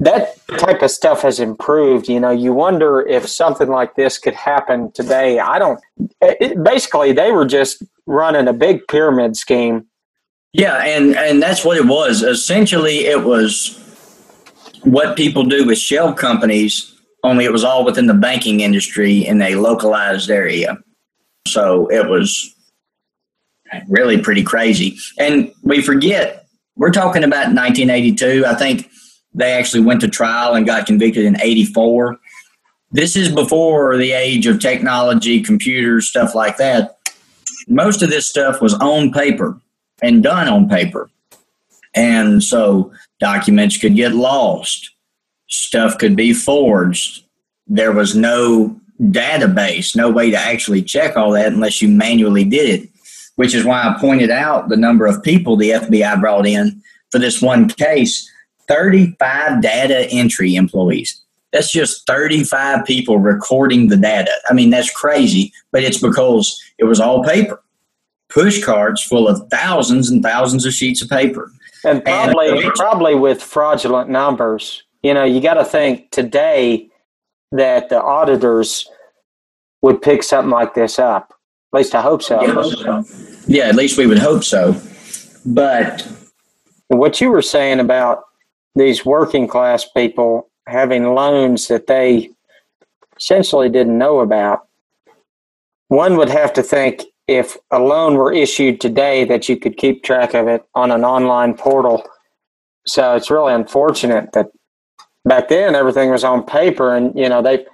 that 0.00 0.34
type 0.58 0.82
of 0.82 0.90
stuff 0.90 1.22
has 1.22 1.38
improved. 1.38 2.08
You 2.08 2.18
know, 2.18 2.30
you 2.30 2.52
wonder 2.52 3.06
if 3.06 3.28
something 3.28 3.68
like 3.68 3.94
this 3.94 4.18
could 4.18 4.34
happen 4.34 4.90
today. 4.92 5.38
I 5.38 5.58
don't. 5.58 5.80
It, 6.20 6.62
basically, 6.62 7.12
they 7.12 7.30
were 7.30 7.46
just 7.46 7.82
running 8.06 8.48
a 8.48 8.52
big 8.52 8.88
pyramid 8.88 9.36
scheme. 9.36 9.86
Yeah, 10.52 10.78
and 10.78 11.16
and 11.16 11.42
that's 11.42 11.64
what 11.64 11.76
it 11.76 11.86
was. 11.86 12.22
Essentially, 12.22 13.06
it 13.06 13.24
was 13.24 13.76
what 14.82 15.16
people 15.16 15.44
do 15.44 15.66
with 15.66 15.78
shell 15.78 16.14
companies. 16.14 16.96
Only 17.22 17.44
it 17.44 17.52
was 17.52 17.64
all 17.64 17.84
within 17.84 18.06
the 18.06 18.14
banking 18.14 18.60
industry 18.60 19.18
in 19.26 19.42
a 19.42 19.54
localized 19.56 20.30
area. 20.30 20.78
So 21.46 21.86
it 21.88 22.08
was 22.08 22.54
really 23.88 24.20
pretty 24.20 24.42
crazy. 24.42 24.96
And 25.18 25.52
we 25.62 25.82
forget 25.82 26.46
we're 26.76 26.90
talking 26.90 27.24
about 27.24 27.54
1982. 27.54 28.46
I 28.46 28.54
think 28.54 28.90
they 29.34 29.52
actually 29.52 29.82
went 29.82 30.00
to 30.00 30.08
trial 30.08 30.54
and 30.54 30.66
got 30.66 30.86
convicted 30.86 31.24
in 31.24 31.40
84. 31.40 32.18
This 32.92 33.16
is 33.16 33.32
before 33.32 33.96
the 33.96 34.12
age 34.12 34.46
of 34.46 34.60
technology, 34.60 35.42
computers, 35.42 36.08
stuff 36.08 36.34
like 36.34 36.56
that. 36.56 36.98
Most 37.68 38.02
of 38.02 38.10
this 38.10 38.28
stuff 38.28 38.60
was 38.60 38.74
on 38.74 39.12
paper 39.12 39.60
and 40.02 40.22
done 40.22 40.48
on 40.48 40.68
paper. 40.68 41.08
And 41.94 42.42
so 42.42 42.92
documents 43.20 43.76
could 43.76 43.94
get 43.94 44.14
lost, 44.14 44.90
stuff 45.48 45.98
could 45.98 46.16
be 46.16 46.32
forged. 46.32 47.24
There 47.66 47.92
was 47.92 48.16
no 48.16 48.80
database, 49.00 49.96
no 49.96 50.10
way 50.10 50.30
to 50.30 50.36
actually 50.36 50.82
check 50.82 51.16
all 51.16 51.32
that 51.32 51.52
unless 51.52 51.80
you 51.80 51.88
manually 51.88 52.44
did 52.44 52.80
it, 52.80 52.88
which 53.36 53.54
is 53.54 53.64
why 53.64 53.82
I 53.82 53.96
pointed 54.00 54.30
out 54.30 54.68
the 54.68 54.76
number 54.76 55.06
of 55.06 55.22
people 55.22 55.56
the 55.56 55.70
FBI 55.70 56.20
brought 56.20 56.46
in 56.46 56.82
for 57.10 57.18
this 57.18 57.40
one 57.40 57.68
case 57.68 58.30
35 58.70 59.60
data 59.60 60.08
entry 60.10 60.54
employees. 60.54 61.20
That's 61.52 61.72
just 61.72 62.06
35 62.06 62.84
people 62.84 63.18
recording 63.18 63.88
the 63.88 63.96
data. 63.96 64.30
I 64.48 64.54
mean, 64.54 64.70
that's 64.70 64.92
crazy, 64.92 65.52
but 65.72 65.82
it's 65.82 66.00
because 66.00 66.62
it 66.78 66.84
was 66.84 67.00
all 67.00 67.24
paper, 67.24 67.60
push 68.28 68.62
cards 68.62 69.02
full 69.02 69.26
of 69.26 69.42
thousands 69.50 70.08
and 70.08 70.22
thousands 70.22 70.64
of 70.64 70.72
sheets 70.72 71.02
of 71.02 71.08
paper. 71.08 71.50
And 71.84 72.04
probably, 72.04 72.48
and 72.50 72.72
probably 72.74 73.16
with 73.16 73.42
fraudulent 73.42 74.08
numbers. 74.08 74.84
You 75.02 75.14
know, 75.14 75.24
you 75.24 75.40
got 75.40 75.54
to 75.54 75.64
think 75.64 76.12
today 76.12 76.88
that 77.50 77.88
the 77.88 78.00
auditors 78.00 78.88
would 79.82 80.00
pick 80.00 80.22
something 80.22 80.50
like 80.50 80.74
this 80.74 81.00
up. 81.00 81.34
At 81.72 81.78
least 81.78 81.94
I 81.96 82.02
hope 82.02 82.22
so. 82.22 82.40
Yeah, 82.40 83.02
yeah 83.48 83.68
at 83.68 83.74
least 83.74 83.98
we 83.98 84.06
would 84.06 84.18
hope 84.18 84.44
so. 84.44 84.80
But 85.44 86.06
what 86.88 87.20
you 87.20 87.30
were 87.30 87.42
saying 87.42 87.80
about 87.80 88.24
these 88.74 89.04
working 89.04 89.48
class 89.48 89.88
people 89.88 90.50
having 90.66 91.14
loans 91.14 91.68
that 91.68 91.86
they 91.86 92.30
essentially 93.16 93.68
didn't 93.68 93.98
know 93.98 94.20
about. 94.20 94.66
One 95.88 96.16
would 96.16 96.30
have 96.30 96.52
to 96.54 96.62
think 96.62 97.02
if 97.26 97.56
a 97.70 97.78
loan 97.78 98.14
were 98.14 98.32
issued 98.32 98.80
today 98.80 99.24
that 99.24 99.48
you 99.48 99.56
could 99.56 99.76
keep 99.76 100.02
track 100.02 100.34
of 100.34 100.48
it 100.48 100.64
on 100.74 100.90
an 100.90 101.04
online 101.04 101.54
portal. 101.54 102.04
So 102.86 103.14
it's 103.14 103.30
really 103.30 103.52
unfortunate 103.52 104.32
that 104.32 104.46
back 105.24 105.48
then 105.48 105.74
everything 105.74 106.10
was 106.10 106.24
on 106.24 106.44
paper 106.44 106.94
and 106.94 107.16
you 107.16 107.28
know 107.28 107.42
they 107.42 107.66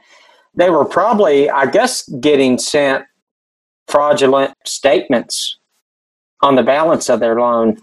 they 0.54 0.68
were 0.70 0.84
probably 0.84 1.48
I 1.48 1.66
guess 1.66 2.08
getting 2.20 2.58
sent 2.58 3.04
fraudulent 3.86 4.52
statements 4.64 5.58
on 6.42 6.56
the 6.56 6.62
balance 6.62 7.08
of 7.08 7.20
their 7.20 7.38
loan 7.40 7.80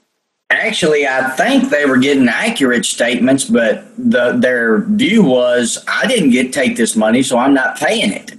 Actually, 0.53 1.07
I 1.07 1.31
think 1.31 1.69
they 1.69 1.85
were 1.87 1.97
getting 1.97 2.27
accurate 2.29 2.85
statements, 2.85 3.43
but 3.43 3.85
the, 3.97 4.33
their 4.33 4.81
view 4.85 5.23
was, 5.23 5.83
I 5.87 6.05
didn't 6.05 6.29
get 6.29 6.53
take 6.53 6.77
this 6.77 6.95
money, 6.95 7.23
so 7.23 7.39
I'm 7.39 7.55
not 7.55 7.79
paying 7.79 8.11
it. 8.11 8.33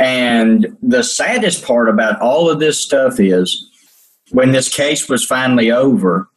And 0.00 0.76
the 0.80 1.02
saddest 1.02 1.64
part 1.64 1.88
about 1.88 2.20
all 2.20 2.48
of 2.48 2.60
this 2.60 2.80
stuff 2.80 3.18
is 3.18 3.68
when 4.30 4.52
this 4.52 4.72
case 4.72 5.08
was 5.08 5.24
finally 5.24 5.72
over, 5.72 6.28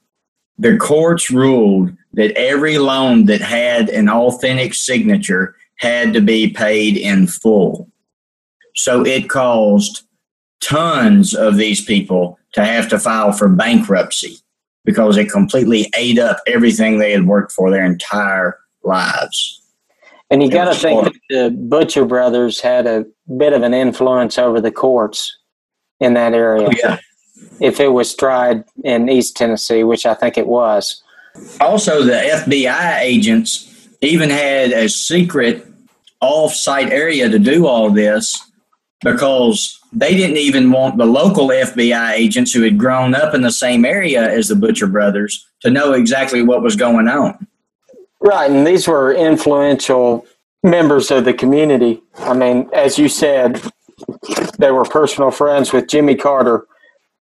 the 0.58 0.78
courts 0.78 1.30
ruled 1.30 1.96
that 2.14 2.32
every 2.32 2.80
loan 2.80 3.28
that 3.28 3.42
had 3.42 3.90
an 3.90 4.10
authentic 4.10 4.74
signature 4.74 5.56
had 5.78 6.12
to 6.14 6.22
be 6.22 6.50
paid 6.50 6.98
in 6.98 7.28
full. 7.28 7.88
So 8.74 9.06
it 9.06 9.30
caused 9.30 10.08
tons 10.60 11.36
of 11.36 11.58
these 11.58 11.86
people 11.86 12.40
to 12.54 12.66
have 12.66 12.90
to 12.90 12.98
file 12.98 13.32
for 13.32 13.48
bankruptcy 13.48 14.40
because 14.88 15.18
it 15.18 15.30
completely 15.30 15.92
ate 15.98 16.18
up 16.18 16.38
everything 16.48 16.98
they 16.98 17.12
had 17.12 17.28
worked 17.28 17.52
for 17.52 17.70
their 17.70 17.86
entire 17.86 18.58
lives. 18.84 19.62
And 20.30 20.42
you 20.42 20.50
got 20.50 20.74
to 20.74 20.80
think 20.80 21.04
that 21.04 21.20
the 21.30 21.50
Butcher 21.52 22.06
brothers 22.06 22.62
had 22.62 22.88
a 22.88 23.06
bit 23.38 23.52
of 23.52 23.64
an 23.64 23.74
influence 23.74 24.38
over 24.38 24.62
the 24.62 24.72
courts 24.72 25.38
in 26.00 26.14
that 26.14 26.34
area. 26.34 26.70
Oh, 26.70 26.74
yeah. 26.82 27.00
If 27.60 27.82
it 27.82 27.90
was 27.90 28.16
tried 28.16 28.64
in 28.86 29.10
East 29.10 29.36
Tennessee, 29.36 29.84
which 29.84 30.06
I 30.06 30.14
think 30.14 30.38
it 30.38 30.48
was. 30.48 31.04
Also, 31.60 32.02
the 32.04 32.14
FBI 32.14 33.00
agents 33.02 33.90
even 34.02 34.30
had 34.30 34.72
a 34.72 34.88
secret 34.88 35.66
off-site 36.22 36.92
area 36.92 37.28
to 37.28 37.40
do 37.40 37.68
all 37.68 37.90
this 37.90 38.42
because 39.02 39.80
they 39.94 40.16
didn't 40.16 40.38
even 40.38 40.72
want 40.72 40.98
the 40.98 41.06
local 41.06 41.50
FBI 41.50 42.14
agents 42.14 42.52
who 42.52 42.62
had 42.64 42.78
grown 42.78 43.16
up 43.16 43.34
in 43.34 43.42
the 43.42 43.52
same 43.52 43.86
area 43.86 44.30
as 44.30 44.48
the 44.48 44.56
Butcher 44.56 44.88
brothers 44.88 45.46
to 45.62 45.70
know 45.70 45.94
exactly 45.94 46.42
what 46.42 46.62
was 46.62 46.76
going 46.76 47.08
on. 47.08 47.48
Right, 48.20 48.50
and 48.50 48.66
these 48.66 48.88
were 48.88 49.14
influential 49.14 50.26
members 50.64 51.12
of 51.12 51.26
the 51.26 51.34
community. 51.34 52.02
I 52.18 52.34
mean, 52.34 52.70
as 52.74 52.98
you 52.98 53.10
said, 53.10 53.62
they 54.58 54.72
were 54.72 54.84
personal 54.84 55.32
friends 55.32 55.72
with 55.72 55.88
Jimmy 55.88 56.16
Carter, 56.16 56.66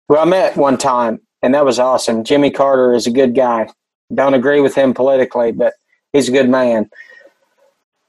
who 0.08 0.16
I 0.16 0.24
met 0.24 0.56
one 0.56 0.76
time, 0.76 1.20
and 1.42 1.54
that 1.54 1.64
was 1.64 1.78
awesome. 1.78 2.24
Jimmy 2.24 2.50
Carter 2.50 2.92
is 2.92 3.06
a 3.06 3.10
good 3.12 3.34
guy. 3.34 3.68
Don't 4.12 4.34
agree 4.34 4.60
with 4.60 4.74
him 4.74 4.92
politically, 4.92 5.52
but 5.52 5.74
he's 6.12 6.28
a 6.28 6.32
good 6.32 6.48
man. 6.48 6.90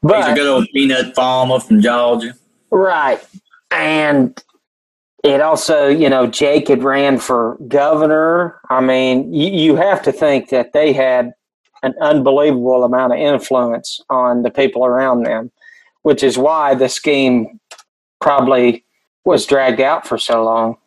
But, 0.01 0.24
he's 0.24 0.34
a 0.34 0.36
good 0.36 0.48
old 0.48 0.68
peanut 0.74 1.13
farmer 1.15 1.60
from 1.60 1.82
Georgia. 1.82 2.34
Right. 2.72 3.24
And 3.72 4.42
it 5.24 5.42
also, 5.42 5.88
you 5.88 6.10
know, 6.10 6.28
Jake 6.28 6.68
had 6.68 6.84
ran 6.84 7.20
for 7.20 7.58
governor. 7.68 8.60
I 8.70 8.82
mean, 8.82 9.34
you, 9.34 9.50
you 9.50 9.75
have 9.75 10.01
to 10.04 10.12
think 10.12 10.50
that 10.50 10.74
they 10.74 10.94
had 10.94 11.34
an 11.84 11.94
unbelievable 12.01 12.84
amount 12.84 13.13
of 13.13 13.20
influence 13.20 14.00
on 14.10 14.44
the 14.44 14.51
people 14.51 14.86
around 14.86 15.24
them, 15.24 15.51
which 16.01 16.24
is 16.24 16.38
why 16.38 16.75
the 16.75 16.90
scheme 16.90 17.60
probably 18.20 18.86
was 19.25 19.46
dragged 19.46 19.82
out 19.82 20.08
for 20.08 20.18
so 20.18 20.44
long. 20.44 20.78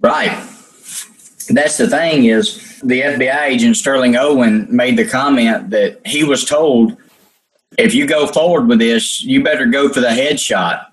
Right. 0.00 0.32
That's 1.48 1.76
the 1.76 1.88
thing 1.88 2.24
is 2.24 2.80
the 2.80 3.02
FBI 3.02 3.42
agent 3.42 3.76
Sterling 3.76 4.16
Owen 4.16 4.66
made 4.70 4.96
the 4.96 5.06
comment 5.06 5.70
that 5.70 6.00
he 6.06 6.24
was 6.24 6.44
told 6.44 6.96
if 7.76 7.92
you 7.92 8.06
go 8.06 8.26
forward 8.26 8.68
with 8.68 8.78
this, 8.78 9.20
you 9.22 9.42
better 9.42 9.66
go 9.66 9.88
for 9.88 10.00
the 10.00 10.08
headshot 10.08 10.86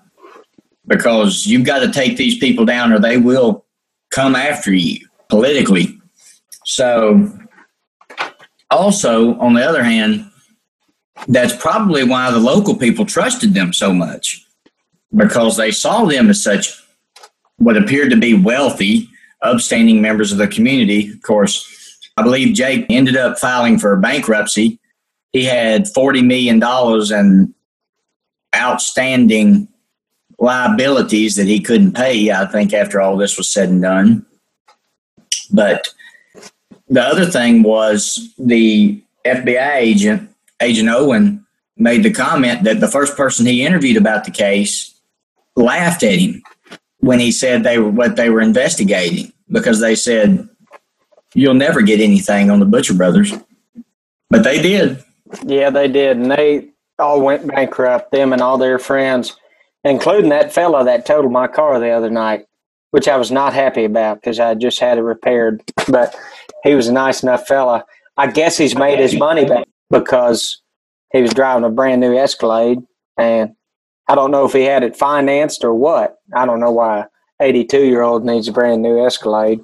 because 0.86 1.46
you've 1.46 1.64
got 1.64 1.80
to 1.80 1.92
take 1.92 2.16
these 2.16 2.38
people 2.38 2.64
down 2.64 2.92
or 2.92 2.98
they 2.98 3.16
will 3.16 3.64
come 4.10 4.34
after 4.34 4.72
you 4.72 5.06
politically. 5.28 5.98
So, 6.64 7.30
also, 8.70 9.38
on 9.38 9.54
the 9.54 9.62
other 9.62 9.82
hand, 9.82 10.30
that's 11.28 11.54
probably 11.56 12.04
why 12.04 12.30
the 12.30 12.38
local 12.38 12.76
people 12.76 13.04
trusted 13.04 13.54
them 13.54 13.72
so 13.72 13.92
much 13.92 14.44
because 15.14 15.56
they 15.56 15.70
saw 15.70 16.04
them 16.04 16.30
as 16.30 16.42
such 16.42 16.72
what 17.58 17.76
appeared 17.76 18.10
to 18.10 18.16
be 18.16 18.34
wealthy, 18.34 19.08
upstanding 19.42 20.00
members 20.00 20.32
of 20.32 20.38
the 20.38 20.48
community. 20.48 21.10
Of 21.10 21.22
course, 21.22 22.00
I 22.16 22.22
believe 22.22 22.54
Jake 22.54 22.86
ended 22.90 23.16
up 23.16 23.38
filing 23.38 23.78
for 23.78 23.96
bankruptcy. 23.96 24.78
He 25.32 25.44
had 25.44 25.84
$40 25.84 26.24
million 26.26 26.62
in 27.12 27.54
outstanding 28.54 29.68
liabilities 30.42 31.36
that 31.36 31.46
he 31.46 31.60
couldn't 31.60 31.92
pay, 31.92 32.32
I 32.32 32.46
think, 32.46 32.74
after 32.74 33.00
all 33.00 33.16
this 33.16 33.38
was 33.38 33.48
said 33.48 33.68
and 33.68 33.80
done. 33.80 34.26
But 35.52 35.88
the 36.88 37.00
other 37.00 37.26
thing 37.26 37.62
was 37.62 38.34
the 38.38 39.00
FBI 39.24 39.76
agent, 39.76 40.28
Agent 40.60 40.88
Owen, 40.88 41.46
made 41.76 42.02
the 42.02 42.12
comment 42.12 42.64
that 42.64 42.80
the 42.80 42.88
first 42.88 43.16
person 43.16 43.46
he 43.46 43.64
interviewed 43.64 43.96
about 43.96 44.24
the 44.24 44.32
case 44.32 44.92
laughed 45.54 46.02
at 46.02 46.18
him 46.18 46.42
when 46.98 47.20
he 47.20 47.30
said 47.30 47.62
they 47.62 47.78
were 47.78 47.90
what 47.90 48.16
they 48.16 48.28
were 48.28 48.40
investigating 48.40 49.32
because 49.48 49.78
they 49.78 49.94
said 49.94 50.48
you'll 51.34 51.54
never 51.54 51.82
get 51.82 52.00
anything 52.00 52.50
on 52.50 52.58
the 52.58 52.66
Butcher 52.66 52.94
brothers. 52.94 53.32
But 54.28 54.42
they 54.42 54.60
did. 54.60 55.04
Yeah, 55.44 55.70
they 55.70 55.86
did. 55.86 56.16
And 56.16 56.32
they 56.32 56.68
all 56.98 57.20
went 57.20 57.46
bankrupt, 57.46 58.10
them 58.10 58.32
and 58.32 58.42
all 58.42 58.58
their 58.58 58.80
friends 58.80 59.36
including 59.84 60.30
that 60.30 60.52
fella 60.52 60.84
that 60.84 61.06
totaled 61.06 61.32
my 61.32 61.48
car 61.48 61.78
the 61.78 61.90
other 61.90 62.10
night, 62.10 62.46
which 62.90 63.08
I 63.08 63.16
was 63.16 63.30
not 63.30 63.52
happy 63.52 63.84
about 63.84 64.20
because 64.20 64.38
I 64.38 64.54
just 64.54 64.78
had 64.78 64.98
it 64.98 65.02
repaired. 65.02 65.62
But 65.88 66.14
he 66.62 66.74
was 66.74 66.88
a 66.88 66.92
nice 66.92 67.22
enough 67.22 67.46
fella. 67.46 67.84
I 68.16 68.30
guess 68.30 68.58
he's 68.58 68.76
made 68.76 68.98
his 68.98 69.16
money 69.16 69.44
back 69.44 69.66
because 69.90 70.62
he 71.12 71.22
was 71.22 71.34
driving 71.34 71.64
a 71.64 71.70
brand 71.70 72.00
new 72.00 72.16
Escalade, 72.16 72.78
and 73.18 73.54
I 74.08 74.14
don't 74.14 74.30
know 74.30 74.44
if 74.44 74.52
he 74.52 74.62
had 74.62 74.82
it 74.82 74.96
financed 74.96 75.64
or 75.64 75.74
what. 75.74 76.16
I 76.34 76.46
don't 76.46 76.60
know 76.60 76.72
why. 76.72 77.06
82 77.40 77.86
year 77.86 78.02
old 78.02 78.24
needs 78.24 78.48
a 78.48 78.52
brand 78.52 78.82
new 78.82 79.04
Escalade. 79.04 79.60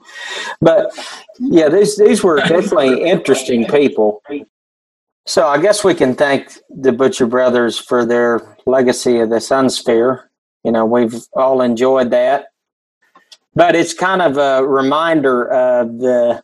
But 0.61 0.91
yeah, 1.39 1.69
these 1.69 1.97
these 1.97 2.25
were 2.25 2.37
definitely 2.41 3.03
interesting 3.03 3.67
people. 3.67 4.23
So 5.27 5.47
I 5.47 5.61
guess 5.61 5.85
we 5.85 5.95
can 5.95 6.15
thank 6.15 6.59
the 6.71 6.91
Butcher 6.91 7.27
Brothers 7.27 7.79
for 7.79 8.05
their 8.05 8.41
legacy 8.69 9.19
of 9.19 9.31
the 9.31 9.37
Sunsphere. 9.37 10.25
You 10.65 10.73
know, 10.73 10.85
we've 10.85 11.23
all 11.35 11.63
enjoyed 11.63 12.11
that. 12.11 12.49
But 13.55 13.75
it's 13.75 13.95
kind 13.95 14.23
of 14.23 14.37
a 14.37 14.65
reminder 14.67 15.51
of 15.51 15.99
the 15.99 16.43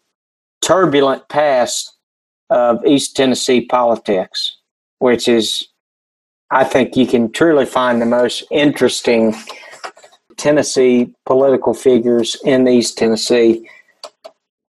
turbulent 0.63 1.29
past 1.29 1.97
of 2.51 2.85
East 2.85 3.15
Tennessee 3.15 3.67
politics, 3.67 4.57
which 4.99 5.29
is, 5.29 5.69
I 6.51 6.65
think, 6.65 6.97
you 6.97 7.07
can 7.07 7.31
truly 7.31 7.67
find 7.67 8.01
the 8.01 8.07
most 8.07 8.45
interesting 8.51 9.35
Tennessee 10.37 11.15
political 11.27 11.75
figures 11.75 12.37
in 12.45 12.67
East 12.67 12.99
Tennessee. 12.99 13.69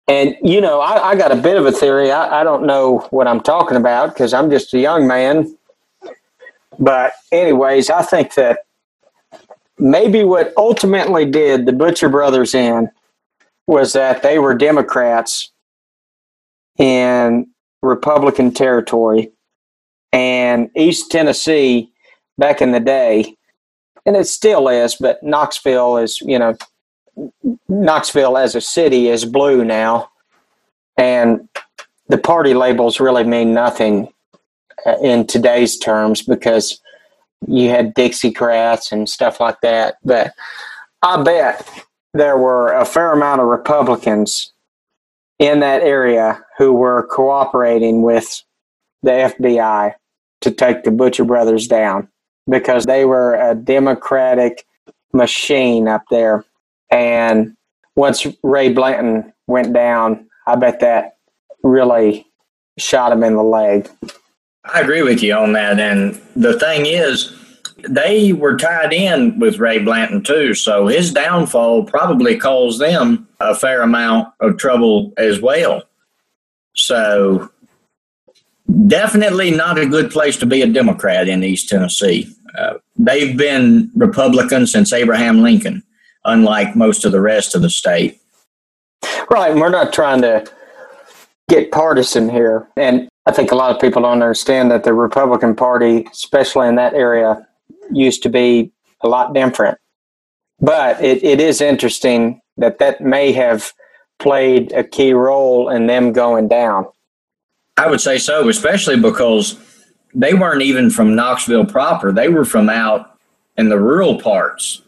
And, 0.07 0.37
you 0.43 0.61
know, 0.61 0.81
I, 0.81 1.11
I 1.11 1.15
got 1.17 1.33
a 1.33 1.37
bit 1.37 1.57
of 1.57 1.67
a 1.67 1.73
theory. 1.73 2.11
I, 2.13 2.41
I 2.41 2.45
don't 2.45 2.67
know 2.67 3.07
what 3.11 3.27
I'm 3.27 3.41
talking 3.41 3.77
about 3.77 4.15
because 4.15 4.33
I'm 4.33 4.51
just 4.51 4.73
a 4.73 4.79
young 4.79 5.07
man. 5.07 5.58
But, 6.79 7.13
anyways, 7.33 7.91
I 7.91 8.03
think 8.03 8.35
that 8.35 8.61
maybe 9.79 10.25
what 10.25 10.53
ultimately 10.57 11.25
did 11.25 11.67
the 11.67 11.73
Butcher 11.73 12.09
Brothers 12.09 12.55
in 12.55 12.91
was 13.67 13.93
that 13.93 14.23
they 14.23 14.39
were 14.39 14.55
Democrats 14.55 15.53
in 16.79 17.47
Republican 17.83 18.53
territory. 18.53 19.33
And 20.13 20.71
East 20.77 21.11
Tennessee, 21.11 21.93
back 22.39 22.63
in 22.63 22.73
the 22.73 22.81
day, 22.81 23.37
and 24.07 24.17
it 24.17 24.27
still 24.27 24.69
is, 24.69 24.95
but 24.95 25.23
Knoxville 25.23 25.99
is, 25.99 26.21
you 26.23 26.39
know, 26.39 26.57
Knoxville 27.69 28.39
as 28.39 28.55
a 28.55 28.61
city 28.61 29.09
is 29.09 29.25
blue 29.25 29.65
now, 29.65 30.11
and 30.97 31.49
the 32.09 32.17
party 32.17 32.55
labels 32.55 33.01
really 33.01 33.25
mean 33.25 33.53
nothing 33.53 34.13
in 35.03 35.27
today's 35.27 35.79
terms 35.79 36.23
because 36.23 36.81
you 37.47 37.71
had 37.71 37.95
Dixiecrats 37.95 38.93
and 38.93 39.09
stuff 39.09 39.41
like 39.41 39.61
that. 39.63 39.97
But 40.05 40.33
I 41.03 41.23
bet 41.23 41.69
there 42.15 42.37
were 42.37 42.73
a 42.73 42.85
fair 42.85 43.13
amount 43.13 43.41
of 43.41 43.49
Republicans 43.49 44.53
in 45.39 45.61
that 45.61 45.83
area 45.83 46.43
who 46.57 46.73
were 46.73 47.07
cooperating 47.07 48.03
with 48.03 48.43
the 49.03 49.33
FBI 49.39 49.95
to 50.41 50.51
take 50.51 50.83
the 50.83 50.91
Butcher 50.91 51.25
Brothers 51.25 51.69
down 51.69 52.09
because 52.49 52.87
they 52.87 53.05
were 53.05 53.35
a 53.35 53.55
Democratic 53.55 54.65
machine 55.13 55.87
up 55.87 56.03
there. 56.11 56.45
And 56.91 57.57
once 57.95 58.27
Ray 58.43 58.73
Blanton 58.73 59.33
went 59.47 59.73
down, 59.73 60.29
I 60.47 60.57
bet 60.57 60.81
that 60.81 61.17
really 61.63 62.27
shot 62.79 63.13
him 63.13 63.23
in 63.23 63.35
the 63.35 63.43
leg. 63.43 63.89
I 64.73 64.81
agree 64.81 65.03
with 65.03 65.23
you 65.23 65.35
on 65.35 65.53
that. 65.55 65.81
And 65.81 66.21
the 66.37 66.59
thing 66.59 66.87
is, 66.87 67.35
they 67.89 68.33
were 68.33 68.57
tied 68.57 68.93
in 68.93 69.39
with 69.39 69.59
Ray 69.59 69.79
Blanton 69.79 70.23
too. 70.23 70.55
So 70.55 70.87
his 70.87 71.13
downfall 71.13 71.85
probably 71.85 72.37
caused 72.37 72.81
them 72.81 73.29
a 73.41 73.55
fair 73.55 73.83
amount 73.83 74.29
of 74.41 74.59
trouble 74.59 75.13
as 75.17 75.41
well. 75.41 75.85
So 76.75 77.51
definitely 78.87 79.51
not 79.51 79.79
a 79.79 79.87
good 79.87 80.11
place 80.11 80.37
to 80.39 80.47
be 80.47 80.63
a 80.63 80.67
Democrat 80.67 81.29
in 81.29 81.43
East 81.43 81.69
Tennessee. 81.69 82.35
Uh, 82.57 82.75
they've 82.97 83.37
been 83.37 83.91
Republican 83.95 84.67
since 84.67 84.93
Abraham 84.93 85.43
Lincoln, 85.43 85.83
unlike 86.25 86.75
most 86.75 87.05
of 87.05 87.13
the 87.13 87.21
rest 87.21 87.55
of 87.55 87.63
the 87.63 87.71
state. 87.71 88.21
Right, 89.31 89.51
and 89.53 89.61
we're 89.61 89.69
not 89.69 89.93
trying 89.93 90.23
to 90.23 90.45
get 91.49 91.71
partisan 91.71 92.29
here. 92.29 92.69
And 92.77 93.09
I 93.29 93.31
think 93.31 93.53
a 93.53 93.55
lot 93.55 93.71
of 93.71 93.79
people 93.79 94.01
don't 94.01 94.13
understand 94.13 94.71
that 94.71 94.85
the 94.85 94.95
Republican 94.95 95.55
Party, 95.55 96.07
especially 96.11 96.67
in 96.67 96.77
that 96.77 96.95
area, 96.95 97.47
used 97.93 98.23
to 98.23 98.31
be 98.31 98.73
a 99.03 99.09
lot 99.09 99.35
different. 99.35 99.77
But 100.61 101.05
it, 101.05 101.23
it 101.23 101.39
is 101.39 101.61
interesting 101.61 102.41
that 102.57 102.79
that 102.79 103.03
may 103.03 103.33
have 103.33 103.75
played 104.19 104.73
a 104.73 104.83
key 104.83 105.13
role 105.13 105.69
in 105.69 105.87
them 105.87 106.15
going 106.15 106.49
down. 106.49 106.87
I 107.77 107.91
would 107.91 108.01
say 108.01 108.17
so, 108.17 108.49
especially 108.49 108.99
because 108.99 109.59
they 110.15 110.33
weren't 110.33 110.63
even 110.63 110.89
from 110.89 111.15
Knoxville 111.15 111.67
proper. 111.67 112.11
They 112.13 112.31
were 112.31 112.47
from 112.47 112.71
out 112.71 113.19
in 113.59 113.69
the 113.69 113.79
rural 113.79 114.19
parts 114.19 114.81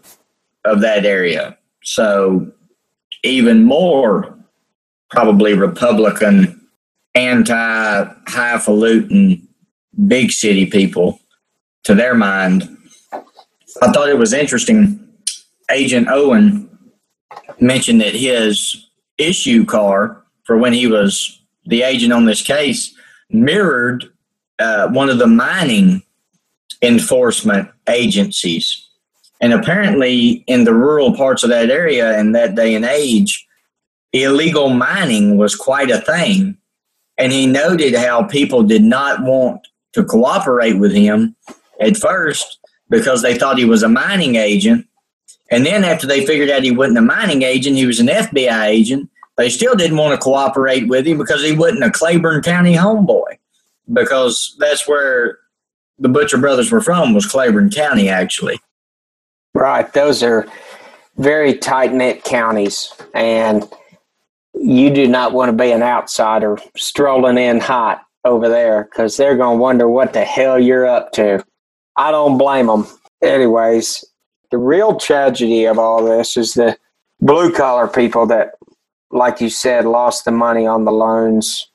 of 0.65 0.81
that 0.81 1.05
area. 1.05 1.59
So 1.85 2.51
even 3.23 3.65
more 3.65 4.35
probably 5.11 5.53
Republican, 5.53 6.60
anti 7.15 8.05
highfalutin 8.27 9.47
big 10.07 10.31
city 10.31 10.67
people 10.67 11.21
to 11.85 11.95
their 11.95 12.15
mind. 12.15 12.77
I 13.83 13.91
thought 13.93 14.09
it 14.09 14.19
was 14.19 14.33
interesting. 14.33 14.97
Agent 15.71 16.09
Owen 16.09 16.69
mentioned 17.61 18.01
that 18.01 18.15
his 18.15 18.89
issue 19.19 19.65
car 19.65 20.25
for 20.45 20.57
when 20.59 20.73
he 20.73 20.87
was 20.87 21.41
the 21.67 21.83
agent 21.83 22.13
on 22.13 22.25
this 22.25 22.43
case 22.43 22.95
mirrored 23.31 24.07
uh, 24.59 24.89
one 24.89 25.09
of 25.09 25.19
the 25.19 25.27
mining 25.27 26.03
enforcement 26.83 27.69
agencies. 27.89 28.89
And 29.41 29.53
apparently, 29.53 30.45
in 30.47 30.65
the 30.65 30.75
rural 30.75 31.17
parts 31.17 31.43
of 31.43 31.51
that 31.51 31.71
area 31.71 32.19
in 32.19 32.33
that 32.33 32.55
day 32.55 32.75
and 32.75 32.85
age, 32.85 33.47
illegal 34.13 34.69
mining 34.71 35.39
was 35.39 35.55
quite 35.55 35.91
a 35.91 36.01
thing. 36.01 36.59
And 37.21 37.33
he 37.33 37.47
noted 37.47 37.95
how 37.95 38.25
people 38.25 38.63
did 38.63 38.83
not 38.83 39.23
want 39.23 39.69
to 39.93 40.03
cooperate 40.03 40.79
with 40.79 40.93
him 40.93 41.37
at 41.79 41.99
first 41.99 42.59
because 42.89 43.21
they 43.21 43.37
thought 43.37 43.59
he 43.59 43.67
was 43.67 43.83
a 43.83 43.89
mining 43.89 44.37
agent. 44.37 44.87
And 45.51 45.67
then 45.67 45.85
after 45.85 46.07
they 46.07 46.25
figured 46.25 46.49
out 46.49 46.63
he 46.63 46.71
wasn't 46.71 46.97
a 46.97 47.03
mining 47.03 47.43
agent, 47.43 47.77
he 47.77 47.85
was 47.85 48.01
an 48.01 48.07
FBI 48.07 48.67
agent, 48.67 49.11
they 49.37 49.51
still 49.51 49.75
didn't 49.75 49.99
want 49.99 50.19
to 50.19 50.25
cooperate 50.25 50.89
with 50.89 51.07
him 51.07 51.19
because 51.19 51.45
he 51.45 51.53
wasn't 51.53 51.85
a 51.85 51.91
Claiborne 51.91 52.43
County 52.43 52.75
homeboy. 52.75 53.37
Because 53.93 54.57
that's 54.59 54.89
where 54.89 55.39
the 55.99 56.09
Butcher 56.09 56.39
brothers 56.39 56.73
were 56.73 56.81
from, 56.81 57.13
was 57.13 57.27
Claiborne 57.27 57.71
County, 57.71 58.09
actually. 58.09 58.59
Right. 59.53 59.93
Those 59.93 60.23
are 60.23 60.47
very 61.19 61.55
tight 61.55 61.93
knit 61.93 62.25
counties. 62.25 62.95
And 63.13 63.69
you 64.61 64.91
do 64.91 65.09
not 65.09 65.33
want 65.33 65.49
to 65.49 65.57
be 65.57 65.73
an 65.73 65.83
outsider 65.83 66.59
strolling 66.77 67.39
in 67.39 67.61
hot 67.61 68.03
over 68.25 68.49
there 68.49 68.85
because 68.85 69.17
they're 69.17 69.37
going 69.37 69.57
to 69.57 69.63
wonder 69.63 69.89
what 69.89 70.13
the 70.13 70.25
hell 70.25 70.59
you're 70.59 70.87
up 70.87 71.13
to. 71.13 71.43
I 71.97 72.11
don't 72.11 72.37
blame 72.37 72.67
them. 72.67 72.87
Anyways, 73.23 74.05
the 74.51 74.59
real 74.59 74.97
tragedy 74.97 75.65
of 75.65 75.79
all 75.79 76.05
this 76.05 76.37
is 76.37 76.55
the 76.55 76.77
blue 77.21 77.53
collar 77.53 77.89
people 77.89 78.27
that, 78.27 78.53
like 79.11 79.41
you 79.41 79.49
said, 79.49 79.87
lost 79.87 80.27
the 80.27 80.31
money 80.31 80.67
on 80.67 80.85
the 80.85 80.93
loans 80.93 81.71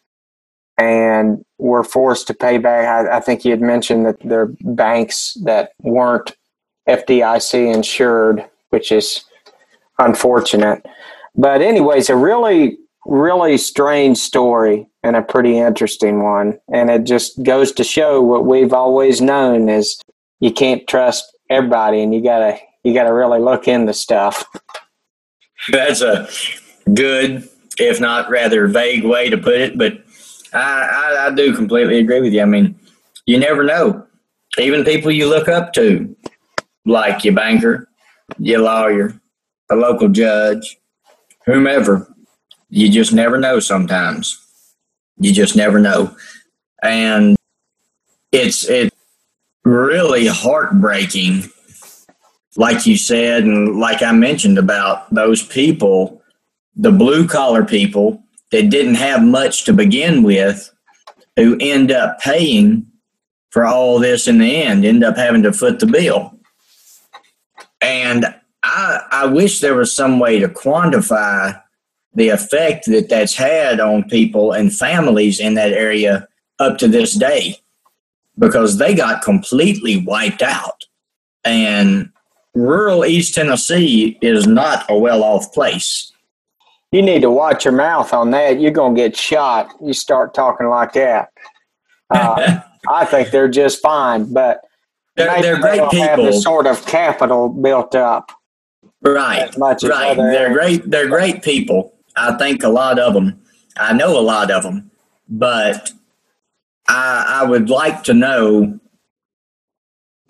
and 0.77 1.43
were 1.57 1.83
forced 1.83 2.27
to 2.27 2.33
pay 2.35 2.59
back. 2.59 2.85
I, 2.85 3.17
I 3.17 3.19
think 3.19 3.45
you 3.45 3.51
had 3.51 3.61
mentioned 3.61 4.05
that 4.05 4.19
there 4.19 4.41
are 4.41 4.53
banks 4.61 5.35
that 5.43 5.71
weren't 5.81 6.35
FDIC 6.87 7.73
insured, 7.73 8.45
which 8.69 8.91
is 8.91 9.25
unfortunate. 9.97 10.85
But, 11.35 11.61
anyways, 11.61 12.09
a 12.09 12.15
really, 12.15 12.77
really 13.05 13.57
strange 13.57 14.17
story 14.17 14.87
and 15.03 15.15
a 15.15 15.21
pretty 15.21 15.57
interesting 15.57 16.23
one. 16.23 16.57
And 16.73 16.89
it 16.89 17.03
just 17.03 17.41
goes 17.43 17.71
to 17.73 17.83
show 17.83 18.21
what 18.21 18.45
we've 18.45 18.73
always 18.73 19.21
known 19.21 19.69
is 19.69 20.01
you 20.39 20.51
can't 20.51 20.87
trust 20.87 21.25
everybody 21.49 22.01
and 22.01 22.13
you 22.13 22.23
gotta 22.23 22.57
you 22.83 22.93
gotta 22.93 23.13
really 23.13 23.39
look 23.39 23.67
into 23.67 23.93
stuff. 23.93 24.43
That's 25.71 26.01
a 26.01 26.27
good, 26.93 27.47
if 27.79 27.99
not 27.99 28.29
rather 28.29 28.67
vague 28.67 29.03
way 29.03 29.29
to 29.29 29.37
put 29.37 29.55
it, 29.55 29.77
but 29.77 30.03
I, 30.53 30.59
I, 30.59 31.27
I 31.27 31.31
do 31.31 31.55
completely 31.55 31.99
agree 31.99 32.21
with 32.21 32.33
you. 32.33 32.41
I 32.41 32.45
mean, 32.45 32.79
you 33.25 33.39
never 33.39 33.63
know. 33.63 34.05
Even 34.57 34.83
people 34.83 35.11
you 35.11 35.27
look 35.27 35.47
up 35.47 35.73
to, 35.73 36.15
like 36.85 37.23
your 37.23 37.33
banker, 37.33 37.89
your 38.37 38.59
lawyer, 38.59 39.19
a 39.69 39.75
local 39.75 40.07
judge, 40.07 40.77
whomever. 41.45 42.07
You 42.69 42.89
just 42.89 43.13
never 43.13 43.37
know 43.37 43.59
sometimes. 43.59 44.41
You 45.17 45.31
just 45.31 45.55
never 45.55 45.79
know. 45.79 46.15
And 46.83 47.35
it's 48.31 48.67
it 48.69 48.93
really 49.63 50.27
heartbreaking, 50.27 51.49
like 52.57 52.85
you 52.85 52.97
said, 52.97 53.43
and 53.43 53.79
like 53.79 54.03
I 54.03 54.11
mentioned 54.11 54.57
about 54.57 55.13
those 55.13 55.43
people, 55.43 56.21
the 56.75 56.91
blue 56.91 57.27
collar 57.27 57.63
people 57.63 58.21
that 58.51 58.69
didn't 58.69 58.95
have 58.95 59.23
much 59.23 59.63
to 59.65 59.73
begin 59.73 60.21
with, 60.23 60.71
who 61.35 61.57
end 61.59 61.91
up 61.91 62.19
paying 62.19 62.85
for 63.49 63.65
all 63.65 63.99
this 63.99 64.27
in 64.27 64.37
the 64.37 64.63
end, 64.63 64.85
end 64.85 65.03
up 65.03 65.15
having 65.15 65.43
to 65.43 65.53
foot 65.53 65.79
the 65.79 65.87
bill. 65.87 66.37
And 67.81 68.25
I, 68.65 69.01
I 69.11 69.25
wish 69.27 69.59
there 69.59 69.75
was 69.75 69.93
some 69.93 70.19
way 70.19 70.39
to 70.39 70.47
quantify 70.47 71.61
the 72.15 72.29
effect 72.29 72.85
that 72.87 73.09
that's 73.09 73.35
had 73.35 73.79
on 73.79 74.09
people 74.09 74.51
and 74.51 74.73
families 74.73 75.39
in 75.39 75.53
that 75.53 75.73
area 75.73 76.27
up 76.59 76.77
to 76.79 76.87
this 76.87 77.13
day 77.13 77.59
because 78.39 78.77
they 78.77 78.95
got 78.95 79.21
completely 79.21 79.97
wiped 79.97 80.41
out. 80.41 80.85
And 81.43 82.09
rural 82.53 83.05
East 83.05 83.35
Tennessee 83.35 84.17
is 84.21 84.47
not 84.47 84.85
a 84.89 84.97
well 84.97 85.23
off 85.23 85.53
place. 85.53 86.11
You 86.91 87.01
need 87.01 87.21
to 87.21 87.29
watch 87.31 87.65
your 87.65 87.73
mouth 87.73 88.13
on 88.13 88.31
that. 88.31 88.59
You're 88.59 88.71
going 88.71 88.95
to 88.95 89.01
get 89.01 89.17
shot. 89.17 89.73
You 89.83 89.93
start 89.93 90.33
talking 90.33 90.67
like 90.67 90.93
that. 90.93 91.29
Uh, 92.09 92.61
I 92.89 93.05
think 93.05 93.31
they're 93.31 93.49
just 93.49 93.81
fine, 93.81 94.31
but 94.31 94.61
they're, 95.15 95.41
they're 95.41 95.59
great 95.59 95.81
they 95.81 95.89
people. 95.89 96.01
Have 96.01 96.19
the 96.19 96.33
sort 96.33 96.67
of 96.67 96.85
capital 96.85 97.49
built 97.49 97.95
up. 97.95 98.31
Right. 99.05 99.55
right. 99.83 100.17
They're 100.17 100.53
great. 100.53 100.89
They're 100.89 101.07
great 101.07 101.43
people. 101.43 101.93
I 102.15 102.33
think 102.37 102.63
a 102.63 102.69
lot 102.69 102.97
of 102.97 103.13
them. 103.13 103.39
I 103.77 103.93
know 103.93 104.19
a 104.19 104.21
lot 104.21 104.49
of 104.51 104.63
them, 104.63 104.89
but 105.29 105.91
I, 106.87 107.41
I 107.41 107.45
would 107.45 107.69
like 107.69 108.03
to 108.05 108.13
know 108.13 108.79